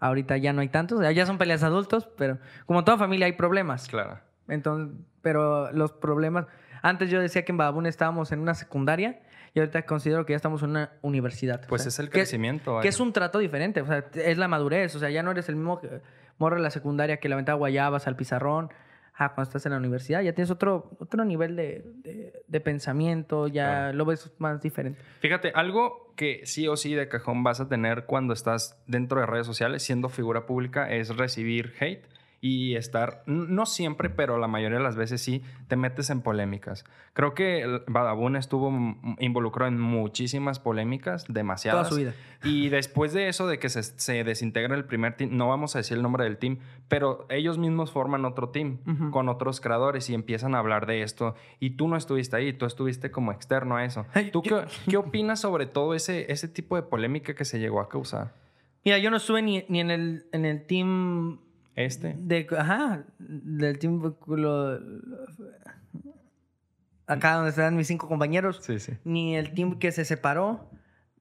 [0.00, 1.00] ahorita ya no hay tantos.
[1.14, 3.88] Ya son peleas adultos, pero como toda familia hay problemas.
[3.88, 4.18] Claro.
[4.48, 6.46] Entonces, pero los problemas.
[6.82, 9.22] Antes yo decía que en Badabun estábamos en una secundaria
[9.54, 11.66] y ahorita considero que ya estamos en una universidad.
[11.68, 12.80] Pues O sea, es el crecimiento.
[12.80, 14.94] Que, es un trato diferente, o sea, es la madurez.
[14.96, 15.80] O sea, ya no eres el mismo
[16.38, 18.70] morro de la secundaria que levantaba guayabas al pizarrón.
[19.16, 23.46] Ah, cuando estás en la universidad ya tienes otro, otro nivel de, de- de pensamiento,
[23.48, 25.00] ya lo ves más diferente.
[25.20, 29.26] Fíjate, algo que sí o sí de cajón vas a tener cuando estás dentro de
[29.26, 32.04] redes sociales siendo figura pública es recibir hate
[32.44, 36.84] y estar, no siempre, pero la mayoría de las veces sí, te metes en polémicas.
[37.14, 38.70] Creo que Badabun estuvo
[39.18, 41.88] involucrado en muchísimas polémicas, demasiadas.
[41.88, 42.14] Toda su vida.
[42.42, 45.78] Y después de eso, de que se, se desintegra el primer team, no vamos a
[45.78, 50.14] decir el nombre del team, pero ellos mismos forman otro team con otros creadores y
[50.14, 51.36] empiezan a hablar de esto.
[51.60, 54.04] Y tú no estuviste ahí, tú estuviste como externo a eso.
[54.32, 57.88] ¿Tú qué, qué opinas sobre todo ese, ese tipo de polémica que se llegó a
[57.88, 58.34] causar?
[58.84, 61.38] Mira, yo no estuve ni, ni en, el, en el team
[61.76, 62.14] Este.
[62.18, 63.78] De, ajá, del
[67.06, 68.92] acá donde están mis cinco compañeros, Sí, sí.
[69.04, 70.70] ni el team que se separó,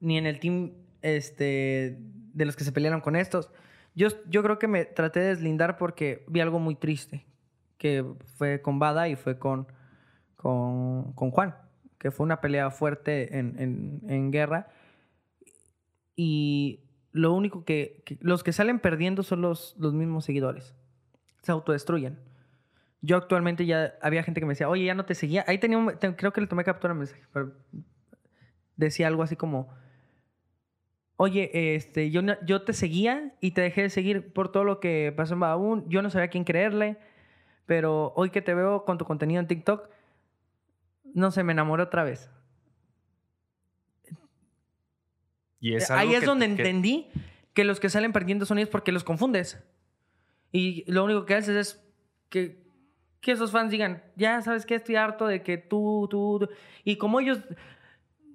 [0.00, 1.98] ni en el team este,
[2.32, 3.50] de los que se pelearon con estos.
[3.94, 7.26] Yo, yo creo que me traté de deslindar porque vi algo muy triste,
[7.78, 8.04] que
[8.36, 9.66] fue con Bada y fue con,
[10.36, 11.54] con, con Juan,
[11.98, 14.68] que fue una pelea fuerte en, en- en guerra.
[16.16, 16.83] Y
[17.14, 20.74] lo único que, Los que salen perdiendo son los, los mismos seguidores.
[21.42, 22.18] Se autodestruyen.
[23.02, 25.44] Yo actualmente ya había gente que me decía, oye, ya no te seguía.
[25.46, 25.90] Ahí tenía un...
[25.90, 27.22] creo que le tomé captura al mensaje,
[28.76, 29.68] decía algo así como,
[31.16, 35.14] oye, este, yo, yo te seguía y te dejé de seguir por todo lo que
[35.16, 35.88] pasó en Badabun.
[35.88, 36.98] Yo no sabía a quién creerle,
[37.64, 39.88] pero hoy que te veo con tu contenido en TikTok,
[41.14, 42.28] no sé, me enamoré otra vez.
[45.64, 47.08] Y es Eh, Ahí es que- donde que- entendí
[47.54, 49.62] que los que salen perdiendo son ellos porque los confundes.
[50.52, 51.84] Y lo único que haces es
[52.28, 52.62] que,
[53.20, 56.48] que esos fans digan, ya sabes que estoy harto de que tú, tú, tú".
[56.84, 57.38] Y como ellos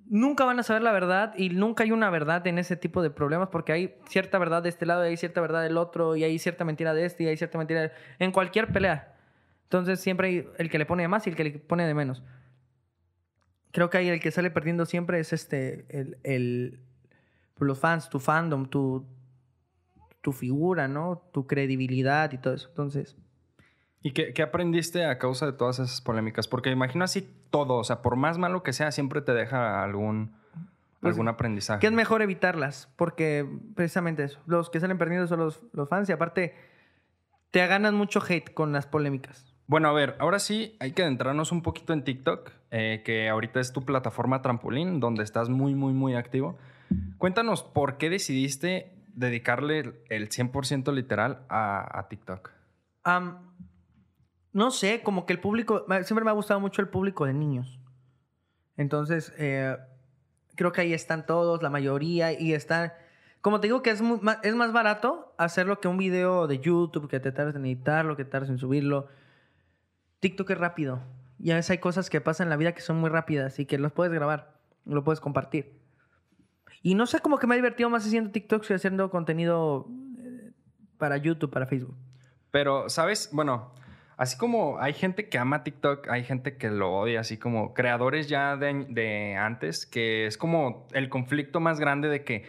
[0.07, 3.11] nunca van a saber la verdad y nunca hay una verdad en ese tipo de
[3.11, 6.23] problemas porque hay cierta verdad de este lado y hay cierta verdad del otro y
[6.23, 7.91] hay cierta mentira de este y hay cierta mentira de...
[8.17, 9.15] en cualquier pelea.
[9.65, 11.93] Entonces siempre hay el que le pone de más y el que le pone de
[11.93, 12.23] menos.
[13.71, 16.79] Creo que ahí el que sale perdiendo siempre es este, el, el-
[17.67, 19.05] los fans, tu fandom, tu,
[20.21, 21.21] tu figura, ¿no?
[21.33, 22.67] Tu credibilidad y todo eso.
[22.69, 23.17] Entonces,
[24.01, 26.47] ¿Y qué, qué aprendiste a causa de todas esas polémicas?
[26.47, 30.33] Porque imagino así todo, o sea, por más malo que sea, siempre te deja algún,
[31.01, 31.81] Pues, algún aprendizaje.
[31.81, 33.45] que es mejor evitarlas, porque
[33.75, 36.55] precisamente eso, los que salen perdiendo son los, los fans y aparte
[37.51, 39.53] te ganan mucho hate con las polémicas.
[39.67, 43.59] Bueno, a ver, ahora sí hay que adentrarnos un poquito en TikTok, eh, que ahorita
[43.59, 46.57] es tu plataforma trampolín, donde estás muy, muy, muy activo.
[47.17, 52.51] Cuéntanos, ¿por qué decidiste dedicarle el 100% literal a, TikTok?
[54.53, 57.79] No sé, como que el público, siempre me ha gustado mucho el público de niños.
[58.77, 59.77] Entonces, eh,
[60.55, 62.93] creo que ahí están todos, la mayoría, y están...
[63.41, 64.01] Como te digo que es,
[64.43, 68.25] es más barato hacerlo que un video de YouTube, que te tardes en editarlo, que
[68.25, 69.07] tardes en subirlo.
[70.19, 70.99] TikTok es rápido.
[71.39, 73.65] Y a veces hay cosas que pasan en la vida que son muy rápidas y
[73.65, 75.78] que los puedes grabar, lo puedes compartir.
[76.81, 79.87] Y no sé, como que me ha divertido más haciendo TikToks que haciendo contenido
[80.17, 80.51] eh,
[80.97, 81.97] para YouTube, para Facebook.
[82.51, 83.29] Pero, ¿sabes?
[83.31, 83.73] Bueno,
[84.17, 88.27] así como hay gente que ama TikTok, hay gente que lo odia, así como creadores
[88.29, 92.45] ya de, de antes, que es como el conflicto más grande de que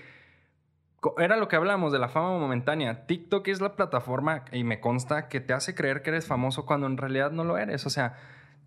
[1.19, 3.07] era lo que hablamos de la fama momentánea.
[3.07, 6.87] TikTok es la plataforma, y me consta, que te hace creer que eres famoso cuando
[6.87, 7.87] en realidad no lo eres.
[7.87, 8.17] O sea,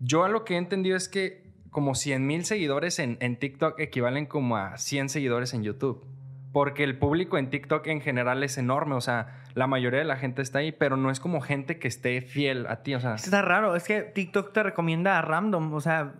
[0.00, 3.80] yo a lo que he entendido es que como 100 mil seguidores en, en TikTok
[3.80, 6.06] equivalen como a 100 seguidores en YouTube.
[6.52, 8.94] Porque el público en TikTok en general es enorme.
[8.94, 11.88] O sea, la mayoría de la gente está ahí, pero no es como gente que
[11.88, 12.94] esté fiel a ti.
[12.94, 16.14] O sea, Está raro, es que TikTok te recomienda a random, o sea,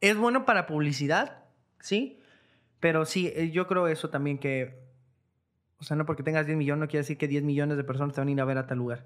[0.00, 1.44] es bueno para publicidad,
[1.78, 2.20] sí,
[2.80, 4.82] pero sí, eh, yo creo eso también que,
[5.78, 8.12] o sea, no porque tengas 10 millones no quiere decir que 10 millones de personas
[8.12, 9.04] te van a ir a ver a tal lugar,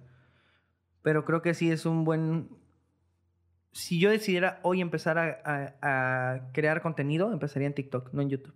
[1.02, 2.48] pero creo que sí es un buen,
[3.72, 5.74] si yo decidiera hoy empezar a, a-
[6.34, 8.54] a crear contenido, empezaría en TikTok, no en YouTube.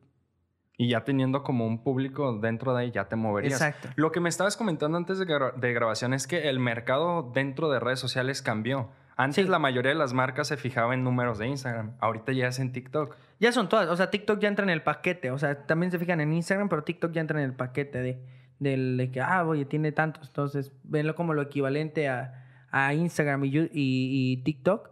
[0.77, 3.53] Y ya teniendo como un público dentro de ahí, ya te moverías.
[3.61, 3.91] Exacto.
[3.95, 7.71] Lo que me estabas comentando antes de, gra- de grabación es que el mercado dentro
[7.71, 8.91] de redes sociales cambió.
[9.17, 9.49] Antes Sí.
[9.51, 11.93] la mayoría de las marcas se fijaba en números de Instagram.
[12.01, 13.17] Ahorita ya es en TikTok.
[13.39, 13.89] Ya son todas.
[13.89, 15.31] O sea, TikTok ya entra en el paquete.
[15.31, 18.19] O sea, también se fijan en Instagram, pero TikTok ya entra en el paquete de,
[18.59, 20.27] del- de que, ah, oye, tiene tantos.
[20.27, 24.91] Entonces, venlo como lo equivalente a, a Instagram y- y TikTok.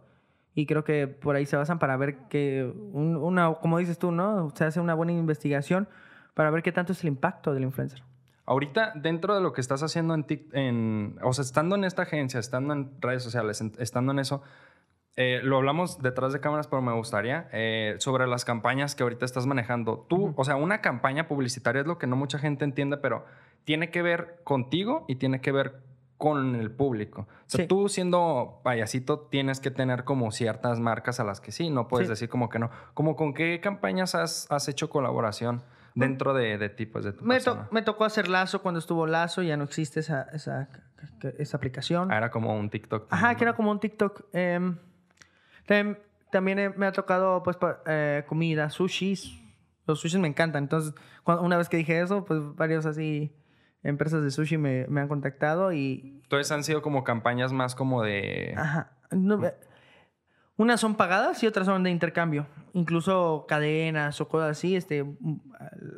[0.55, 4.11] Y creo que por ahí se basan para ver que, un- una, como dices tú,
[4.11, 4.51] ¿no?
[4.55, 5.87] Se hace una buena investigación
[6.35, 8.03] para ver qué tanto es el impacto del influencer.
[8.45, 12.01] Ahorita, dentro de lo que estás haciendo en, Tik- en o sea, estando en esta
[12.03, 14.43] agencia, estando en redes sociales, en- estando en eso,
[15.15, 19.25] eh, lo hablamos detrás de cámaras, pero me gustaría, eh, sobre las campañas que ahorita
[19.25, 20.05] estás manejando.
[20.09, 20.41] Tú, Ujú.
[20.41, 23.23] o sea, una campaña publicitaria es lo que no mucha gente entiende, pero
[23.63, 25.81] tiene que ver contigo y tiene que ver
[26.23, 27.27] con el público.
[27.27, 27.67] O sea, Sí.
[27.67, 32.07] tú siendo payasito tienes que tener como ciertas marcas a las que sí, no puedes
[32.07, 32.11] Sí.
[32.13, 32.69] decir como que no.
[32.93, 35.63] Como con qué campañas has, has hecho colaboración
[35.95, 39.41] dentro de, de tipos de tu Me, to- me tocó hacer Lazo cuando estuvo Lazo,
[39.41, 40.69] ya no existe esa, esa,
[41.37, 42.09] esa aplicación.
[42.09, 43.07] Ah, era como un TikTok.
[43.11, 44.23] Ajá, que era como un TikTok.
[44.31, 44.77] Em,
[45.67, 45.97] tam-
[46.31, 49.41] también eh, me ha tocado, pues, eh, comida, sushis.
[49.85, 50.63] Los sushis me encantan.
[50.63, 50.93] Entonces,
[51.25, 53.35] cuando- una vez que dije eso, pues, varios así
[53.83, 56.21] empresas de sushi me, me han contactado y...
[56.23, 58.53] Entonces han sido como campañas más como de...
[58.57, 58.91] Ajá.
[59.11, 59.39] no,
[60.55, 62.45] unas son pagadas y otras son de intercambio.
[62.73, 65.05] Incluso cadenas o cosas así, este,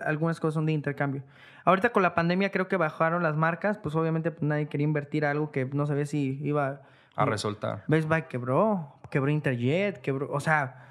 [0.04, 1.24] algunas cosas son de intercambio.
[1.66, 5.26] Ahorita con la pandemia creo que bajaron las marcas, pues obviamente pues, nadie quería invertir
[5.26, 6.82] algo que no sabía si iba
[7.16, 7.84] a resultar.
[7.88, 10.85] Best Buy quebró, quebró Interjet, quebró, o sea,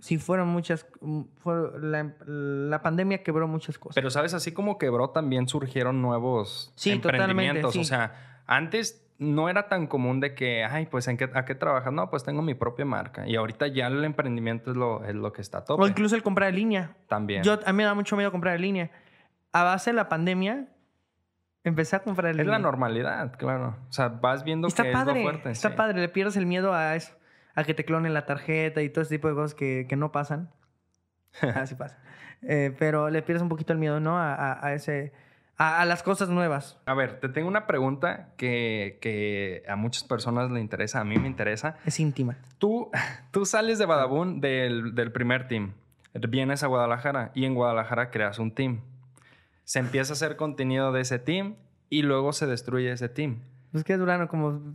[0.00, 1.22] sí fueron muchas, mm,
[1.82, 3.94] la, la pandemia quebró muchas cosas.
[3.94, 7.72] Pero sabes, así como quebró, también surgieron nuevos Sí, totalmente, emprendimientos.
[7.74, 7.80] sí.
[7.80, 11.54] O sea, antes no era tan común de que, ay, pues ¿en qué, ¿a qué
[11.54, 11.92] trabajas?
[11.92, 13.28] No, pues tengo mi propia marca.
[13.28, 15.82] Y ahorita ya el emprendimiento es lo, es lo que está tope.
[15.82, 16.96] o incluso el comprar en línea.
[17.06, 17.42] también.
[17.42, 18.90] Yo, a mí me da mucho miedo comprar en línea.
[19.52, 20.68] A base de la pandemia,
[21.64, 22.58] empecé a comprar en es línea.
[22.58, 23.76] la normalidad, claro.
[23.88, 25.50] O sea, vas viendo está que padre, es lo fuerte.
[25.50, 25.74] está sí.
[25.76, 26.00] padre.
[26.00, 27.12] Le pierdes el miedo a eso,
[27.54, 30.12] a que te clonen la tarjeta y todo ese tipo de cosas que, que no
[30.12, 30.50] pasan.
[31.54, 31.98] Así pasa.
[32.42, 34.16] Eh, pero le pierdes un poquito el miedo, ¿no?
[34.18, 35.12] A, a- a ese,
[35.56, 36.78] a, a las cosas nuevas.
[36.86, 41.18] A ver, te tengo una pregunta que, que a muchas personas le interesa, a mí
[41.18, 41.76] me interesa.
[41.84, 42.36] Es íntima.
[42.58, 42.90] Tú,
[43.30, 45.74] tú sales de Badabun del, del primer team,
[46.14, 48.80] vienes a Guadalajara y en Guadalajara creas un team.
[49.64, 51.54] Se empieza a hacer contenido de ese team
[51.90, 53.40] y luego se destruye ese team.
[53.70, 54.72] Pues que duraron como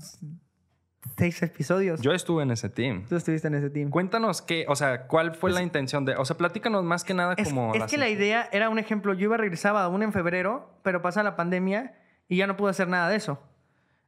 [1.17, 2.01] seis episodios.
[2.01, 3.05] Yo estuve en ese team.
[3.07, 3.89] Tú estuviste en ese team.
[3.89, 7.35] Cuéntanos qué, o sea, cuál fue la intención de, o sea, platícanos más que nada
[7.37, 7.73] Es, como...
[7.73, 9.13] es que la idea era un ejemplo.
[9.13, 11.95] Yo iba a regresar a una en febrero, pero pasa la pandemia
[12.27, 13.39] y ya no pude hacer nada de eso.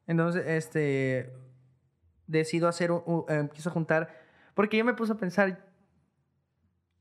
[0.08, 1.34] Entonces, este.
[2.28, 2.92] Decido hacer.
[2.92, 4.10] Un, un- eh, empiezo a juntar.
[4.54, 5.66] Porque yo me puse a pensar.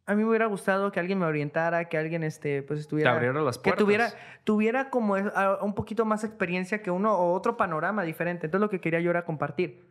[0.08, 3.12] A mí me hubiera gustado que alguien me orientara, que alguien este, pues Te estuviera.
[3.12, 3.84] abrieron las que puertas.
[3.84, 4.08] tuviera,
[4.44, 8.46] tuviera como es- a- un poquito más experiencia que uno o otro panorama diferente.
[8.46, 9.84] Entonces, lo que quería yo era compartir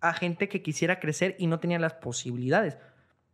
[0.00, 2.78] a gente que quisiera crecer y no tenía las posibilidades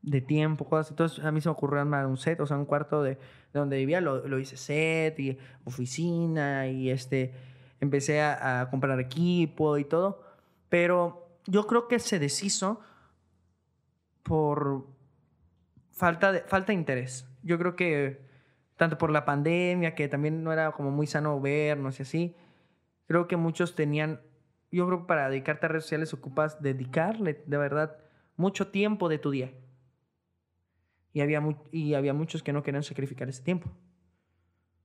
[0.01, 0.91] de tiempo, cosas.
[0.91, 3.21] Entonces, a mí se me ocurrió armar un set, o sea, un cuarto de, de
[3.53, 7.35] donde vivía, lo, lo hice set y oficina y este,
[7.81, 10.23] empecé a, a comprar equipo y todo.
[10.69, 12.81] Pero yo creo que se deshizo
[14.23, 14.87] por
[15.93, 17.29] falta de, falta de interés.
[17.43, 18.21] Yo creo que
[18.77, 22.37] tanto por la pandemia, que también no era como muy sano vernos y así,
[23.07, 24.21] creo que muchos tenían,
[24.71, 27.99] yo creo que para dedicarte a redes sociales ocupas dedicarle de verdad
[28.37, 29.53] mucho tiempo de tu día.
[31.13, 33.71] Y había, y había muchos que no querían sacrificar ese tiempo.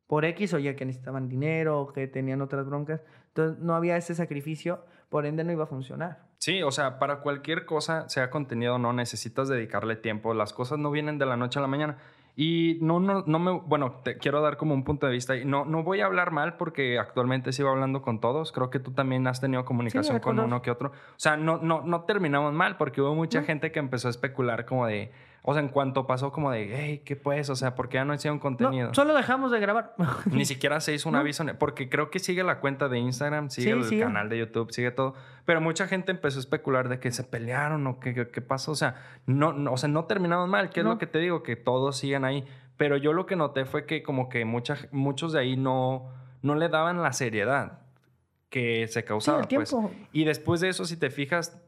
[0.08, 3.02] Por X o ya que necesitaban dinero o que tenían otras broncas.
[3.30, 6.20] Entonces no había ese sacrificio, por ende no iba a funcionar.
[6.40, 10.34] Sí, o sea, para cualquier cosa, sea contenido o no, necesitas dedicarle tiempo.
[10.34, 11.98] Las cosas no vienen de la noche a la mañana.
[12.40, 15.36] Y no, no, no me, bueno, te quiero dar como un punto de vista.
[15.36, 18.52] Y no, no voy a hablar mal porque actualmente sigo hablando con todos.
[18.52, 20.90] Creo que tú también has tenido comunicación Sí, con uno que otro.
[20.90, 23.46] O sea, no, no, no terminamos mal porque hubo mucha No.
[23.48, 25.12] gente que empezó a especular como de,
[25.50, 27.50] o sea, en cuanto pasó como de, hey, ¿qué pues?
[27.50, 28.90] O sea, ¿por qué ya no hicieron contenido?
[28.90, 29.96] No, solo dejamos de grabar.
[30.30, 31.20] Ni siquiera se hizo un No.
[31.20, 34.02] aviso, porque creo que sigue la cuenta de Instagram, sigue Sí, el sigue.
[34.04, 35.14] canal de YouTube, sigue todo.
[35.46, 38.74] Pero mucha gente empezó a especular de que se pelearon o que- qué pasó.
[38.74, 38.96] O sea,
[39.26, 40.92] no, no, o sea, no terminamos mal, que es No.
[40.92, 42.44] lo que te digo, que todos siguen ahí.
[42.76, 46.10] Pero yo lo que noté fue que como que mucha, muchos de ahí no,
[46.42, 47.80] no le daban la seriedad
[48.50, 49.42] que se Sí, causaba.
[49.42, 49.74] el pues.
[50.12, 51.62] Y después de eso, si te fijas,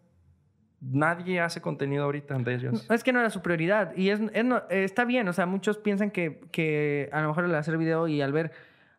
[0.82, 2.90] nadie hace contenido ahorita de ellos.
[2.90, 3.96] Es que no era su prioridad.
[3.96, 4.22] Y es,
[4.70, 8.22] está bien, o sea, muchos piensan que, que a lo mejor al hacer video y
[8.22, 8.52] al ver,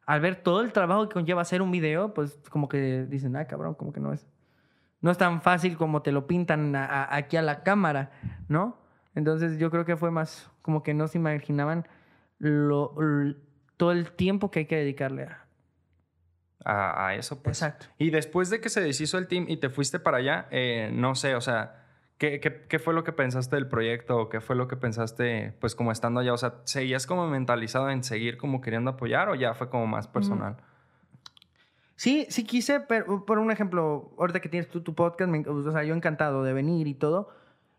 [0.07, 3.47] al ver todo el trabajo que conlleva hacer un video, pues como que dicen, ah,
[3.47, 4.27] cabrón, como que no es.
[5.01, 8.11] No es tan fácil como te lo pintan aquí a la cámara,
[8.49, 8.77] ¿no?
[9.15, 11.89] Entonces yo creo que fue más como que no se imaginaban
[12.39, 12.95] lo,
[13.79, 15.47] todo el tiempo que hay que dedicarle a...
[16.65, 17.63] A, a eso, pues.
[17.63, 17.87] Exacto.
[17.99, 21.15] Y después de que se deshizo el team y te fuiste para allá, eh, no
[21.15, 21.87] sé, o sea,
[22.19, 24.19] ¿qué, qué, qué fue lo que pensaste del proyecto?
[24.19, 26.35] ¿O ¿Qué fue lo que pensaste, pues, como estando allá?
[26.35, 30.07] O sea, ¿seguías como mentalizado en seguir como queriendo apoyar o ya fue como más
[30.07, 30.59] personal?
[31.97, 35.71] Sí, sí quise, pero por un ejemplo, ahorita que tienes tú tu podcast, me- o
[35.73, 37.29] sea, yo encantado de venir y todo.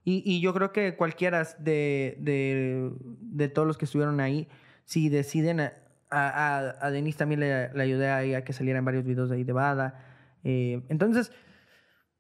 [0.04, 4.48] Y, y yo creo que cualquiera de, de, de todos los que estuvieron ahí,
[4.86, 5.72] si deciden,
[6.12, 9.38] a, a, a Denise también le, ayudé ahí a que saliera en varios videos de
[9.38, 10.06] ahí de Bada.
[10.44, 11.32] Eh, entonces,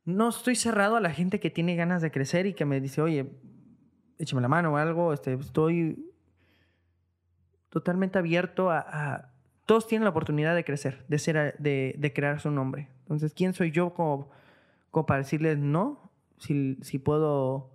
[0.06, 3.02] no estoy cerrado a la gente que tiene ganas de crecer y que me dice,
[3.02, 3.40] oye,
[4.18, 5.14] échame la mano o algo.
[5.14, 6.12] Este, estoy
[7.70, 9.34] totalmente abierto a, a-
[9.66, 12.90] Todos tienen la oportunidad de crecer, de, ser, de crear su nombre.
[13.02, 14.30] Entonces, ¿quién soy yo como,
[14.90, 16.12] como para decirles no?
[16.38, 17.70] Si, si puedo...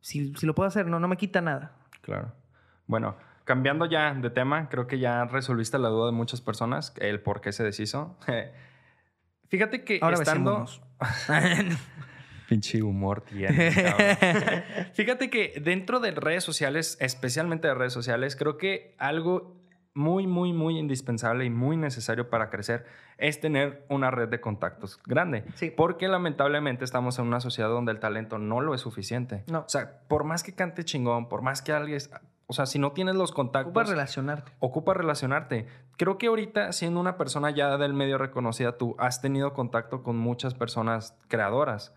[0.00, 1.76] Si, si lo puedo hacer, no, no me quita nada.
[2.00, 2.32] Claro.
[2.86, 3.16] Bueno,
[3.48, 7.40] cambiando ya de tema, creo que ya resolviste la duda de muchas personas, el por
[7.40, 8.18] qué se deshizo.
[9.48, 10.66] Fíjate que Ahora estando...
[12.46, 13.70] Pinche humor tiene.
[14.92, 19.56] Fíjate que dentro de redes sociales, especialmente de redes sociales, creo que algo
[19.94, 22.84] muy, muy, muy indispensable y muy necesario para crecer
[23.16, 25.44] es tener una red de contactos grande.
[25.54, 25.70] Sí.
[25.70, 29.44] Porque lamentablemente estamos en una sociedad donde el talento no lo es suficiente.
[29.50, 29.60] No.
[29.60, 31.98] O sea, por más que cante chingón, por más que alguien...
[32.50, 34.52] O sea, si no tienes los contactos Ocupa relacionarte.
[34.58, 35.66] ocupa relacionarte.
[35.98, 40.16] Creo que ahorita, siendo una persona ya del medio reconocida, tú has tenido contacto con
[40.16, 41.94] muchas personas creadoras.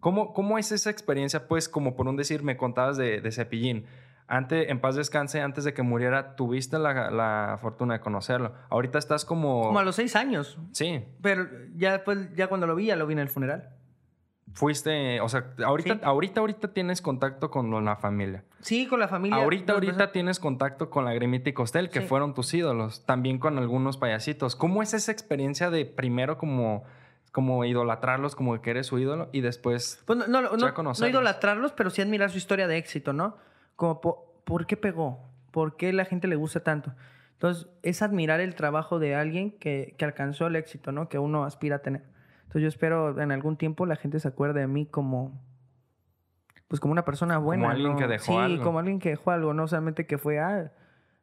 [0.00, 1.46] ¿Cómo, cómo es esa experiencia?
[1.46, 3.84] Pues, como por un decir, me contabas de, de Cepillín.
[4.26, 8.54] Antes, en paz descanse, antes de que muriera, tuviste la, la fortuna de conocerlo.
[8.70, 9.64] Ahorita estás como...
[9.64, 10.56] Como a los seis años.
[10.72, 13.68] Sí, Pero ya después, ya cuando lo vi, ya lo vi en el funeral.
[14.54, 15.20] Fuiste...
[15.20, 16.00] O sea, ahorita, Sí.
[16.02, 18.44] ahorita, ahorita tienes contacto con la familia.
[18.60, 19.36] Sí, con la familia.
[19.38, 22.06] Ahorita, ahorita tienes contacto con la Grimita y Costel, que Sí.
[22.06, 23.04] fueron tus ídolos.
[23.06, 24.56] También con algunos payasitos.
[24.56, 26.84] ¿Cómo es esa experiencia de primero como,
[27.32, 30.02] como idolatrarlos, como que eres su ídolo, y después...
[30.04, 31.10] Pues no, no, no, Ya no conocerlos.
[31.10, 33.36] idolatrarlos, pero sí admirar su historia de éxito, ¿no?
[33.76, 35.20] Como, po- ¿por qué pegó?
[35.52, 36.92] ¿Por qué la gente le gusta tanto?
[37.34, 41.08] Entonces, es admirar el trabajo de alguien que, que alcanzó el éxito, ¿no?
[41.08, 42.02] Que uno aspira a tener.
[42.50, 45.40] Entonces, yo espero en algún tiempo la gente se acuerde de mí como...
[46.66, 47.70] Pues como una persona buena.
[47.70, 47.96] alguien ¿no?
[47.96, 48.64] que dejó sí, algo.
[48.64, 50.72] como alguien que dejó algo, no solamente que fue, ah,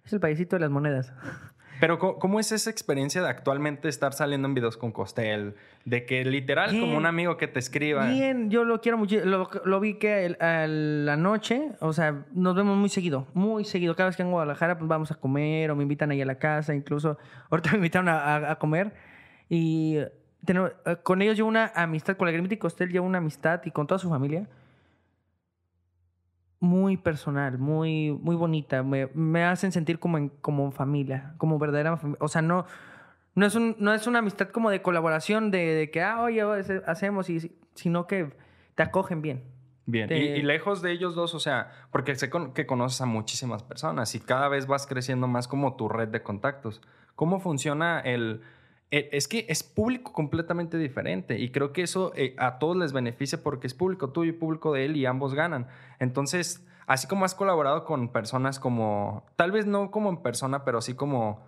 [0.06, 1.12] es el payasito de las monedas.
[1.82, 5.56] Pero ¿cómo, es esa experiencia de actualmente estar saliendo en videos con Costel?
[5.84, 6.82] De que literal, Bien.
[6.82, 8.08] como un amigo que te escriba...
[8.08, 9.24] Bien, yo lo quiero mucho.
[9.26, 13.66] Lo, lo vi que el- a la noche, o sea, nos vemos muy seguido, muy
[13.66, 13.96] seguido.
[13.98, 16.40] Cada vez que a Guadalajara, pues vamos a comer o me invitan ahí a la
[16.40, 16.74] casa.
[16.74, 17.18] Incluso
[17.50, 18.94] ahorita me invitaron a, a- a comer
[19.50, 19.98] y
[20.48, 23.62] tenemos- eh, con ellos llevo una amistad, con la Grimita y Costel llevo una amistad
[23.66, 24.48] y con toda su familia
[26.60, 28.82] muy personal, muy, muy bonita.
[28.82, 32.18] Me, me hacen sentir como, en, como familia, como verdadera familia.
[32.20, 32.66] O sea, no,
[33.36, 36.42] no, es un, no es una amistad como de colaboración, de, de que, ah, oye,
[36.42, 38.34] hace- hacemos, y, sino que
[38.74, 39.44] te acogen bien.
[39.86, 43.00] Bien, Te- y, y lejos de ellos dos, o sea, porque sé con- que conoces
[43.02, 46.82] a muchísimas personas y cada vez vas creciendo más como tu red de contactos.
[47.16, 48.42] ¿Cómo funciona el...?
[48.92, 52.94] Eh, Es que es público completamente diferente y creo que eso eh, a todos les
[52.94, 55.68] beneficia porque es público tuyo y público de él y ambos ganan.
[56.00, 60.82] Entonces, así como has colaborado con personas como, tal vez no como en persona, pero
[60.82, 61.42] sí como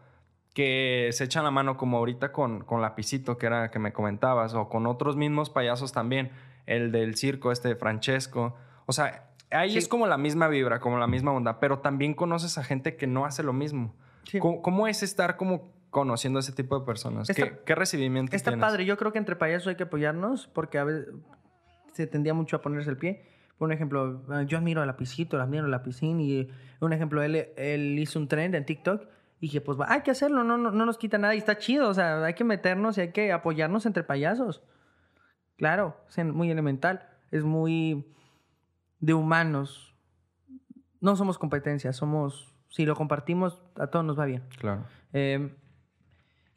[0.53, 4.53] que se echan la mano como ahorita con, con Lapicito, que era que me comentabas,
[4.55, 6.31] o con otros mismos payasos también,
[6.65, 8.55] el del circo, este de Francesco.
[8.85, 9.77] O sea, ahí Sí.
[9.77, 13.07] es como la misma vibra, como la misma onda, pero también conoces a gente que
[13.07, 13.93] no hace lo mismo.
[14.25, 14.39] Sí.
[14.39, 17.29] ¿Cómo, cómo es estar como conociendo a ese tipo de personas?
[17.29, 18.65] Está- ¿Qué, qué recibimiento Está tienes?
[18.65, 18.85] padre.
[18.85, 21.07] Yo creo que entre payasos hay que apoyarnos porque a veces
[21.93, 23.25] se tendía mucho a ponerse el pie.
[23.57, 26.47] Por un ejemplo, eh, yo admiro a Lapicito, admiro a Lapicín y
[26.79, 29.03] un ejemplo, él, él hizo un trend en TikTok
[29.41, 31.57] y dije, pues va, hay que hacerlo, no, no, no nos quita nada y está
[31.57, 34.61] chido, o sea, hay que meternos y hay que apoyarnos entre payasos.
[35.57, 38.05] Claro, es muy elemental, es muy
[39.01, 39.93] de humanos.
[41.01, 44.43] No somos competencia, somos, si lo compartimos, a todos nos va bien.
[44.57, 44.85] Claro.
[45.13, 45.53] Eh,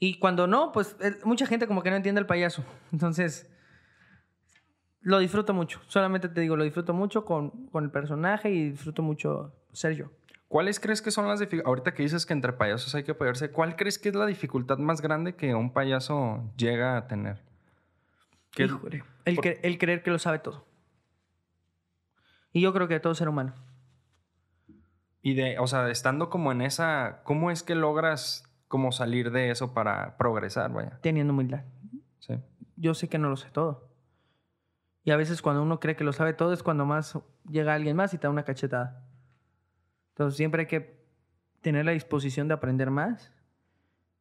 [0.05, 2.65] y cuando no, pues eh, mucha gente como que no entiende el payaso.
[2.93, 3.49] Entonces,
[5.01, 5.81] lo disfruto mucho.
[5.87, 10.11] Solamente te digo, lo disfruto mucho con, con el personaje y disfruto mucho ser yo.
[10.49, 11.67] ¿Cuáles crees que son las dificultades?
[11.69, 14.79] Ahorita que dices que entre payasos hay que apoyarse, ¿cuál crees que es la dificultad
[14.79, 17.41] más grande que un payaso llega a tener?
[18.51, 20.67] ¿Qué es- Híjole, el, por- cre- el creer que lo sabe todo.
[22.53, 23.55] Y yo creo que todo ser humano.
[25.23, 29.51] Y de, o sea, estando como en esa, ¿cómo es que logras como salir de
[29.51, 30.99] eso para progresar, vaya?
[31.03, 31.63] Teniendo humildad.
[32.21, 32.41] Sí.
[32.77, 33.91] Yo sé que no lo sé todo.
[35.05, 37.19] Y a veces cuando uno cree que lo sabe todo es cuando más
[37.51, 39.07] llega alguien más y te da una cachetada.
[40.13, 41.05] Entonces siempre hay que
[41.61, 43.31] tener la disposición de aprender más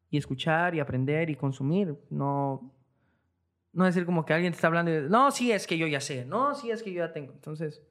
[0.10, 1.98] y escuchar y aprender y consumir.
[2.10, 2.74] No,
[3.72, 6.02] no decir como que alguien te está hablando y, no, sí es que yo ya
[6.02, 7.32] sé, no, sí es que yo ya tengo.
[7.32, 7.82] Entonces,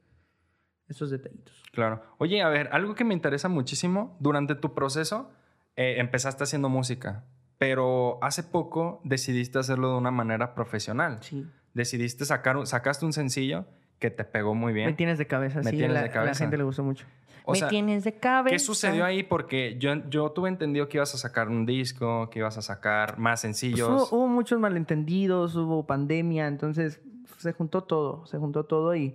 [0.88, 1.62] esos detallitos.
[1.72, 2.02] Claro.
[2.18, 5.32] Oye, a ver, algo que me interesa muchísimo, durante tu proceso
[5.80, 7.24] eh, empezaste haciendo música,
[7.58, 11.18] pero hace poco decidiste hacerlo de una manera profesional.
[11.22, 11.46] Sí.
[11.74, 13.64] Decidiste sacar, un- sacaste un sencillo
[13.98, 14.86] que te pegó muy bien.
[14.86, 15.76] Me tienes de cabeza, Me sí.
[15.78, 16.44] tienes la, de a la cabeza.
[16.44, 17.06] gente le gustó mucho.
[17.44, 18.54] O Me sea, tienes de cabeza.
[18.54, 19.22] ¿Qué sucedió ahí?
[19.22, 23.18] Porque yo, yo tuve entendido que ibas a sacar un disco, que ibas a sacar
[23.18, 23.88] más Pues sencillos.
[24.10, 27.00] hubo, hubo muchos malentendidos, hubo pandemia, entonces
[27.38, 29.14] se juntó todo, se juntó todo y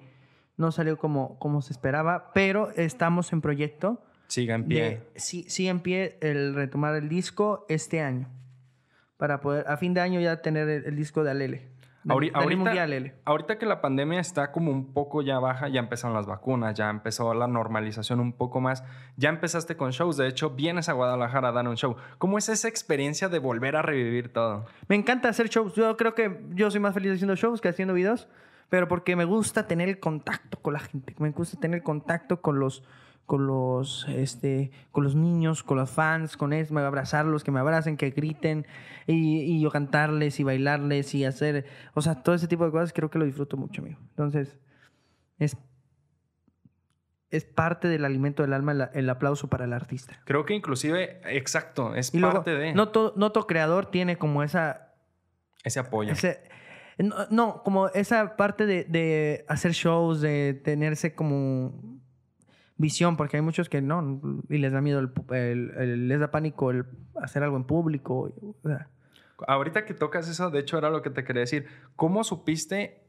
[0.57, 4.01] no salió como, como se esperaba, pero estamos en proyecto.
[4.28, 4.82] Siga en pie.
[4.84, 8.28] de- sí, sí en pie el retomar el disco este año,
[9.18, 11.58] para poder a fin de año ya tener el, el disco de Alele.
[12.04, 12.40] de- ahorita,
[12.84, 13.16] Alele.
[13.26, 16.90] ahorita que la pandemia está como un poco ya baja, ya empezaron las vacunas, ya
[16.92, 18.84] empezó la normalización un poco más,
[19.18, 21.96] ya empezaste con shows, de hecho vienes a Guadalajara a dar un show.
[22.20, 24.66] ¿Cómo es esa experiencia de volver a revivir todo?
[24.88, 25.74] Me encanta hacer shows.
[25.74, 28.28] Yo creo que yo soy más feliz haciendo shows que haciendo videos,
[28.70, 31.16] pero porque me gusta tener el contacto con la gente.
[31.18, 32.84] Me gusta tener el contacto con los,
[33.26, 37.98] con los, este, con los niños, con los fans, con ellos, abrazarlos, que me abracen,
[37.98, 38.68] que griten
[39.08, 41.66] y, y yo cantarles y bailarles y hacer,
[41.96, 43.98] o sea, todo ese tipo de cosas creo que lo disfruto mucho, amigo.
[44.12, 44.60] Entonces,
[45.40, 45.58] es,
[47.32, 50.22] es parte del alimento del alma el, el aplauso para el artista.
[50.26, 54.18] Creo que inclusive, exacto, es Y luego, parte de no todo, no todo creador tiene
[54.18, 54.94] como esa
[55.64, 56.12] ese apoyo.
[56.14, 56.42] ese-
[56.98, 62.00] no, no, como esa parte de, de hacer shows, de tenerse como
[62.78, 66.20] visión, porque hay muchos que no, y les da miedo, el, pu- el- el- les
[66.20, 66.86] da pánico el
[67.22, 68.34] hacer algo en público.
[68.42, 68.88] o sea,
[69.48, 71.68] Ahorita que tocas eso, de hecho era lo que te quería decir.
[71.96, 73.04] ¿Cómo supiste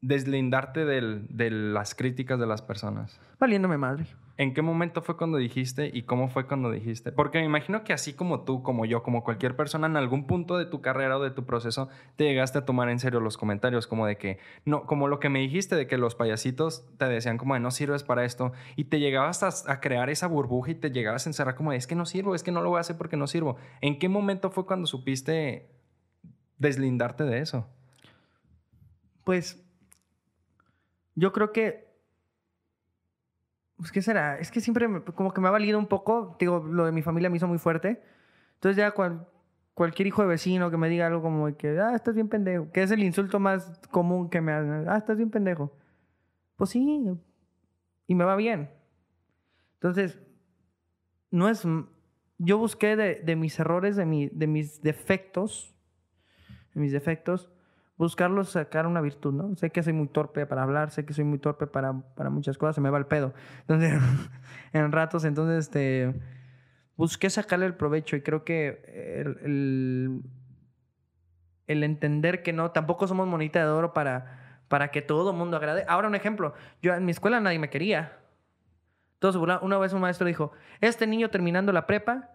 [0.00, 3.20] deslindarte del- de las críticas de las personas?
[3.38, 4.06] valiéndome madre.
[4.40, 7.12] ¿En qué momento fue cuando dijiste y cómo fue cuando dijiste?
[7.12, 10.56] Porque me imagino que así como tú, como yo, como cualquier persona, en algún punto
[10.56, 13.86] de tu carrera o de tu proceso, te llegaste a tomar en serio los comentarios,
[13.86, 17.36] como de que, no, como lo que me dijiste de que los payasitos te decían
[17.36, 20.90] como de no sirves para esto y te llegabas a, crear esa burbuja y te
[20.90, 22.80] llegabas a encerrar como de es que no sirvo, es que no lo voy a
[22.80, 23.58] hacer porque no sirvo.
[23.82, 25.68] ¿En qué momento fue cuando supiste
[26.56, 27.66] deslindarte de eso?
[29.22, 29.62] Pues
[31.14, 31.89] yo creo que...
[33.80, 34.38] Pues, ¿Qué será?
[34.38, 36.36] Es que siempre como que me ha valido un poco.
[36.38, 38.02] Digo, lo de mi familia me hizo muy fuerte.
[38.56, 39.26] Entonces ya cual-
[39.72, 42.82] cualquier hijo de vecino que me diga algo como que, ah, estás bien pendejo, que
[42.82, 45.72] es el insulto más común que me hacen, ah, estás bien pendejo.
[46.56, 47.02] Pues sí,
[48.06, 48.68] y me va bien.
[49.74, 50.18] Entonces,
[51.30, 51.66] no es...
[52.42, 55.74] Yo busqué de, de mis errores, de, mi- de mis defectos,
[56.74, 57.50] de mis defectos,
[58.00, 59.54] buscarlos sacar una virtud, ¿no?
[59.56, 62.56] Sé que soy muy torpe para hablar, sé que soy muy torpe para, para muchas
[62.56, 63.34] cosas, se me va el pedo.
[63.60, 64.00] Entonces,
[64.72, 66.18] en ratos, entonces, este,
[66.96, 70.22] busqué sacarle el provecho y creo que el,
[71.66, 75.84] el, entender que no, tampoco somos monita de oro para, para que todo mundo agrade.
[75.86, 78.16] Ahora un ejemplo, yo en mi escuela nadie me quería.
[79.18, 79.36] Todos.
[79.36, 82.30] Una vez un maestro dijo, este niño terminando la prepa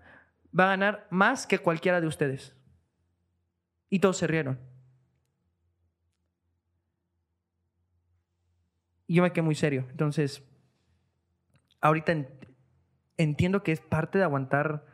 [0.57, 2.55] va a ganar más que cualquiera de ustedes.
[3.89, 4.74] Y todos se rieron.
[9.07, 9.85] Yo me quedé muy serio.
[9.91, 10.43] Entonces,
[11.81, 12.27] ahorita en-
[13.17, 14.85] entiendo que es parte de aguantar.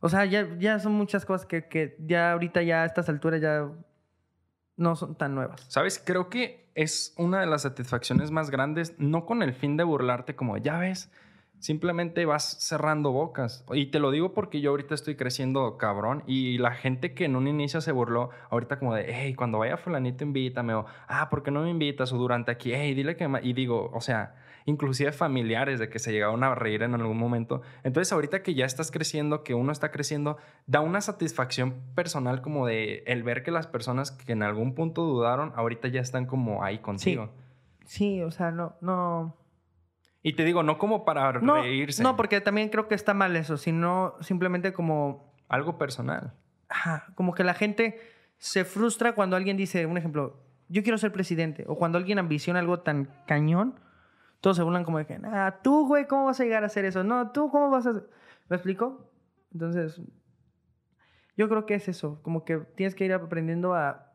[0.00, 3.40] O sea, ya, ya son muchas cosas que, que ya ahorita, ya a estas alturas,
[3.40, 3.68] ya
[4.76, 5.64] no son tan nuevas.
[5.68, 6.00] ¿Sabes?
[6.04, 10.36] Creo que es una de las satisfacciones más grandes, no con el fin de burlarte
[10.36, 11.10] como, ya ves,
[11.58, 13.64] simplemente vas cerrando bocas.
[13.72, 17.36] Y te lo digo porque yo ahorita estoy creciendo cabrón y la gente que en
[17.36, 21.42] un inicio se burló, ahorita como de, hey, cuando vaya fulanito invítame o, ah, ¿por
[21.42, 22.12] qué no me invitas?
[22.12, 23.28] O durante aquí, hey, dile que...
[23.28, 23.40] ma-".
[23.42, 24.34] Y digo, o sea,
[24.66, 27.62] inclusive familiares de que se llegaron a reír en algún momento.
[27.82, 30.36] Entonces ahorita que ya estás creciendo, que uno está creciendo,
[30.66, 35.02] da una satisfacción personal como de el ver que las personas que en algún punto
[35.02, 37.30] dudaron, ahorita ya están como ahí contigo.
[37.86, 39.34] Sí, o sea, no, no.
[40.22, 43.36] Y te digo, no como para No, reírse, no, porque también creo que está mal
[43.36, 46.34] eso, sino simplemente como, algo personal.
[46.68, 48.00] ajá, como que la gente
[48.36, 52.60] se frustra cuando alguien dice, un ejemplo, yo quiero ser presidente, o cuando alguien ambiciona
[52.60, 53.78] algo tan cañón,
[54.40, 56.84] todos se burlan como de que, ah, tú, güey, ¿cómo vas a llegar a hacer
[56.84, 57.02] eso?
[57.04, 58.08] No, tú, ¿cómo vas a hacer?
[58.48, 59.10] ¿Me explico?
[59.52, 60.00] Entonces,
[61.36, 64.12] yo creo que es eso, como que tienes que ir aprendiendo a,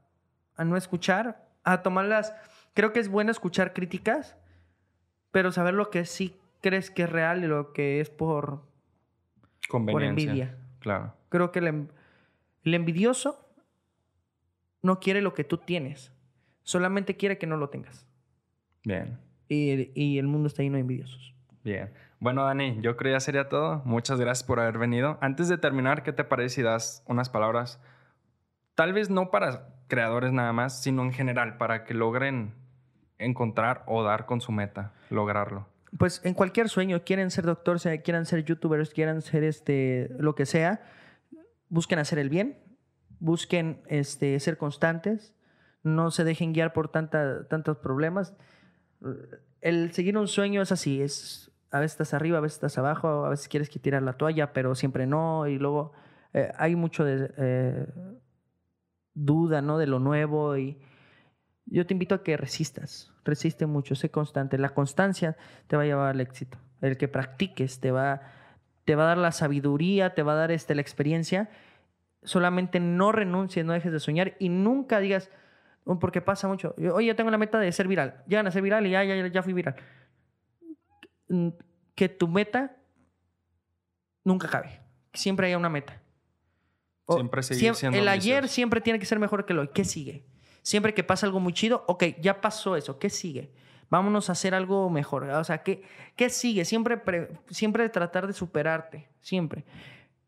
[0.56, 2.34] a no escuchar, a tomarlas.
[2.74, 4.36] Creo que es bueno escuchar críticas,
[5.34, 8.62] pero saber lo que sí crees que es real y lo que es por,
[9.68, 10.30] Conveniencia.
[10.30, 10.58] envidia.
[10.80, 11.14] Claro.
[11.30, 11.88] Creo que el,
[12.64, 13.44] el envidioso
[14.84, 16.14] no quiere lo que tú tienes,
[16.62, 18.06] solamente quiere que no lo tengas.
[18.86, 19.18] Bien.
[19.50, 21.34] Y, y el mundo está lleno de envidiosos.
[21.64, 21.92] Bien.
[22.20, 23.82] Bueno, Dani, yo creo ya sería todo.
[23.86, 25.18] Muchas gracias por haber venido.
[25.20, 27.82] Antes de terminar, ¿qué te parece si das unas palabras?
[28.76, 32.54] Tal vez no para creadores nada más, sino en general, para que logren
[33.26, 35.68] encontrar o dar con su meta, lograrlo.
[35.98, 40.46] Pues en cualquier sueño, quieren ser doctor, quieran ser youtubers, quieran ser este, lo que
[40.46, 40.82] sea,
[41.70, 42.58] busquen hacer el bien,
[43.20, 45.34] busquen este, ser constantes,
[45.84, 48.34] no se dejen guiar por tanta, tantos problemas.
[49.62, 53.26] El seguir un sueño es así, es a veces estás arriba, a veces estás abajo,
[53.26, 55.48] a veces quieres que tirar la toalla, pero siempre no.
[55.48, 55.92] Y luego
[56.32, 57.88] eh, hay mucho de eh,
[59.16, 59.80] duda, ¿no?
[59.80, 60.56] De lo nuevo.
[60.56, 60.80] Y
[61.66, 64.58] yo te invito a que resistas, resiste mucho, sé constante.
[64.58, 65.38] La constancia
[65.68, 66.58] te va a llevar al éxito.
[66.82, 68.22] El que practiques te va,
[68.86, 71.50] te va a dar la sabiduría, te va a dar este, la experiencia.
[72.24, 75.30] Solamente no renuncies, no dejes de soñar y nunca digas,
[75.86, 76.76] oh, porque pasa mucho.
[76.94, 78.24] Oye, yo tengo la meta de ser viral.
[78.28, 79.76] Llegan a ser viral y ya, ya, ya fui viral
[81.96, 82.76] que tu meta
[84.24, 84.82] nunca cabe.
[85.14, 86.02] Siempre haya una meta.
[87.08, 89.70] siempre sigue siendo El ayer siempre tiene que ser mejor que el hoy.
[89.74, 90.26] ¿Qué sigue?
[90.64, 92.98] Siempre que pasa algo muy chido, ok, ya pasó eso.
[92.98, 93.52] ¿Qué sigue?
[93.90, 95.26] Vámonos a hacer algo mejor.
[95.26, 95.84] O sea, ¿qué,
[96.16, 96.66] qué sigue?
[96.66, 97.00] Siempre,
[97.50, 99.08] siempre tratar de superarte.
[99.22, 99.66] Siempre.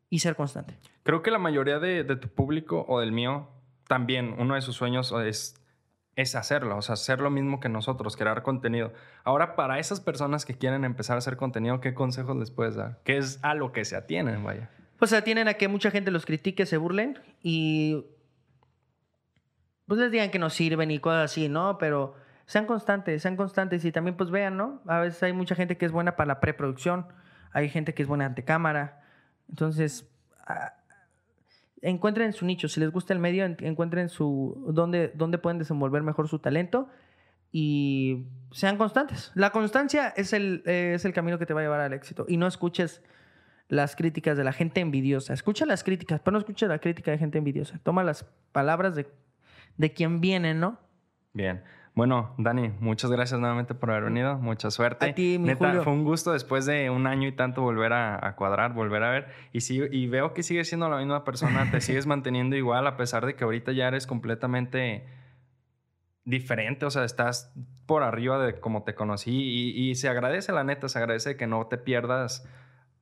[0.08, 0.78] Y ser constante.
[1.02, 3.48] Creo que la mayoría de, de tu público o del mío
[3.88, 5.56] también, uno de sus sueños es
[6.16, 8.92] es hacerlo, o sea, hacer lo mismo que nosotros, crear contenido.
[9.22, 13.00] Ahora, para esas personas que quieren empezar a hacer contenido, ¿qué consejos les puedes dar?
[13.04, 14.70] ¿Qué es a lo que se atienen, vaya?
[14.98, 18.06] Pues se atienen a que mucha gente los critique, se burlen y
[19.86, 21.78] pues les digan que no sirven y cosas así, ¿no?
[21.78, 22.14] Pero
[22.46, 24.82] sean constantes, sean constantes y también pues vean, ¿no?
[24.86, 27.06] A veces hay mucha gente que es buena para la preproducción,
[27.52, 29.02] hay gente que es buena ante cámara.
[29.48, 30.08] Entonces,
[31.82, 32.68] encuentren su nicho.
[32.68, 36.88] Si les gusta el medio, encuentren su dónde, dónde pueden desenvolver mejor su talento
[37.52, 39.32] y sean constantes.
[39.34, 42.26] La constancia es el, es el camino que te va a llevar al éxito.
[42.28, 43.02] Y no escuches
[43.68, 45.32] las críticas de la gente envidiosa.
[45.32, 47.80] Escucha las críticas, pero no escuches la crítica de gente envidiosa.
[47.82, 49.06] Toma las palabras de,
[49.76, 50.78] de quien viene, ¿no?
[51.32, 51.62] Bien.
[51.96, 54.36] Bueno, Dani, muchas gracias nuevamente por haber venido.
[54.36, 55.08] Mucha suerte.
[55.08, 58.34] A ti, mi Neta, fue un gusto después de un año y tanto volver a,
[58.36, 59.28] cuadrar, volver a ver.
[59.52, 62.98] Y, sí, y veo que sigues siendo la misma persona, te sigues manteniendo igual a
[62.98, 65.06] pesar de que ahorita ya eres completamente
[66.26, 66.84] diferente.
[66.84, 67.54] O sea, estás
[67.86, 69.32] por arriba de como te conocí.
[69.32, 72.46] Y, y se agradece, la neta, se agradece que no te pierdas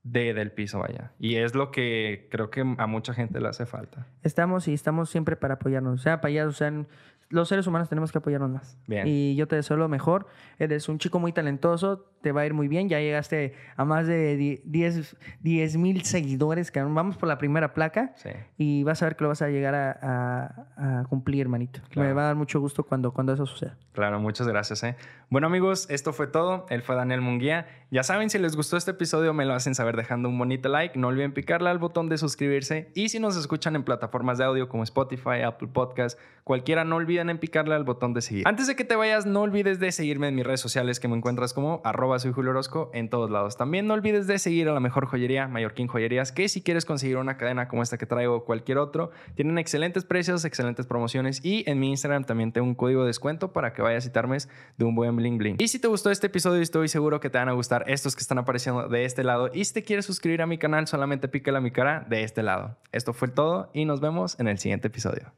[0.04, 1.10] de, del piso, vaya.
[1.18, 4.06] Y es lo que creo que a mucha gente le hace falta.
[4.22, 6.86] Estamos y estamos siempre para apoyarnos, sea payasos, sean
[7.28, 8.78] los seres humanos tenemos que apoyarnos más.
[8.86, 9.06] Bien.
[9.06, 10.26] Y yo te deseo lo mejor.
[10.58, 12.88] Eres un chico muy talentoso, te va a ir muy bien.
[12.88, 16.70] Ya llegaste a más de 10 mil seguidores.
[16.70, 18.12] Que vamos por la primera placa.
[18.16, 18.30] Sí.
[18.56, 21.80] Y vas a ver que lo vas a llegar a, cumplir, hermanito.
[21.96, 23.76] Me va a dar mucho gusto cuando, cuando eso suceda.
[23.92, 24.82] Claro, muchas gracias.
[24.82, 24.96] ¿eh?
[25.30, 26.66] Bueno, amigos, esto fue todo.
[26.68, 27.66] Él fue Daniel Munguía.
[27.90, 30.98] Ya saben, si les gustó este episodio, me lo hacen saber dejando un bonito like.
[30.98, 32.90] No olviden picarle al botón de suscribirse.
[32.94, 36.96] Y si nos escuchan en plataformas de audio como Spotify, Apple Podcast, cualquiera, no
[37.30, 38.46] en picarle al botón de seguir.
[38.46, 41.16] Antes de que te vayas, no olvides de seguirme en mis redes sociales que me
[41.16, 43.56] encuentras como arroba soy Julio Orozco en todos lados.
[43.56, 47.16] También no olvides de seguir a la mejor joyería, Mallorquín Joyerías, que si quieres conseguir
[47.16, 51.64] una cadena como esta que traigo o cualquier otro, tienen excelentes precios, excelentes promociones y
[51.68, 54.48] en mi Instagram también tengo un código de descuento para que vayas y te armes
[54.76, 55.56] de un buen bling bling.
[55.58, 58.20] Y si te gustó este episodio, estoy seguro que te van a gustar estos que
[58.20, 59.50] están apareciendo de este lado.
[59.52, 62.42] Y si te quieres suscribir a mi canal, solamente pícale a mi cara de este
[62.42, 62.76] lado.
[62.92, 65.32] Esto fue todo y nos vemos en el siguiente episodio.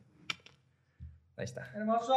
[1.36, 1.68] Ahí está.
[1.74, 2.14] ¡Hermoso!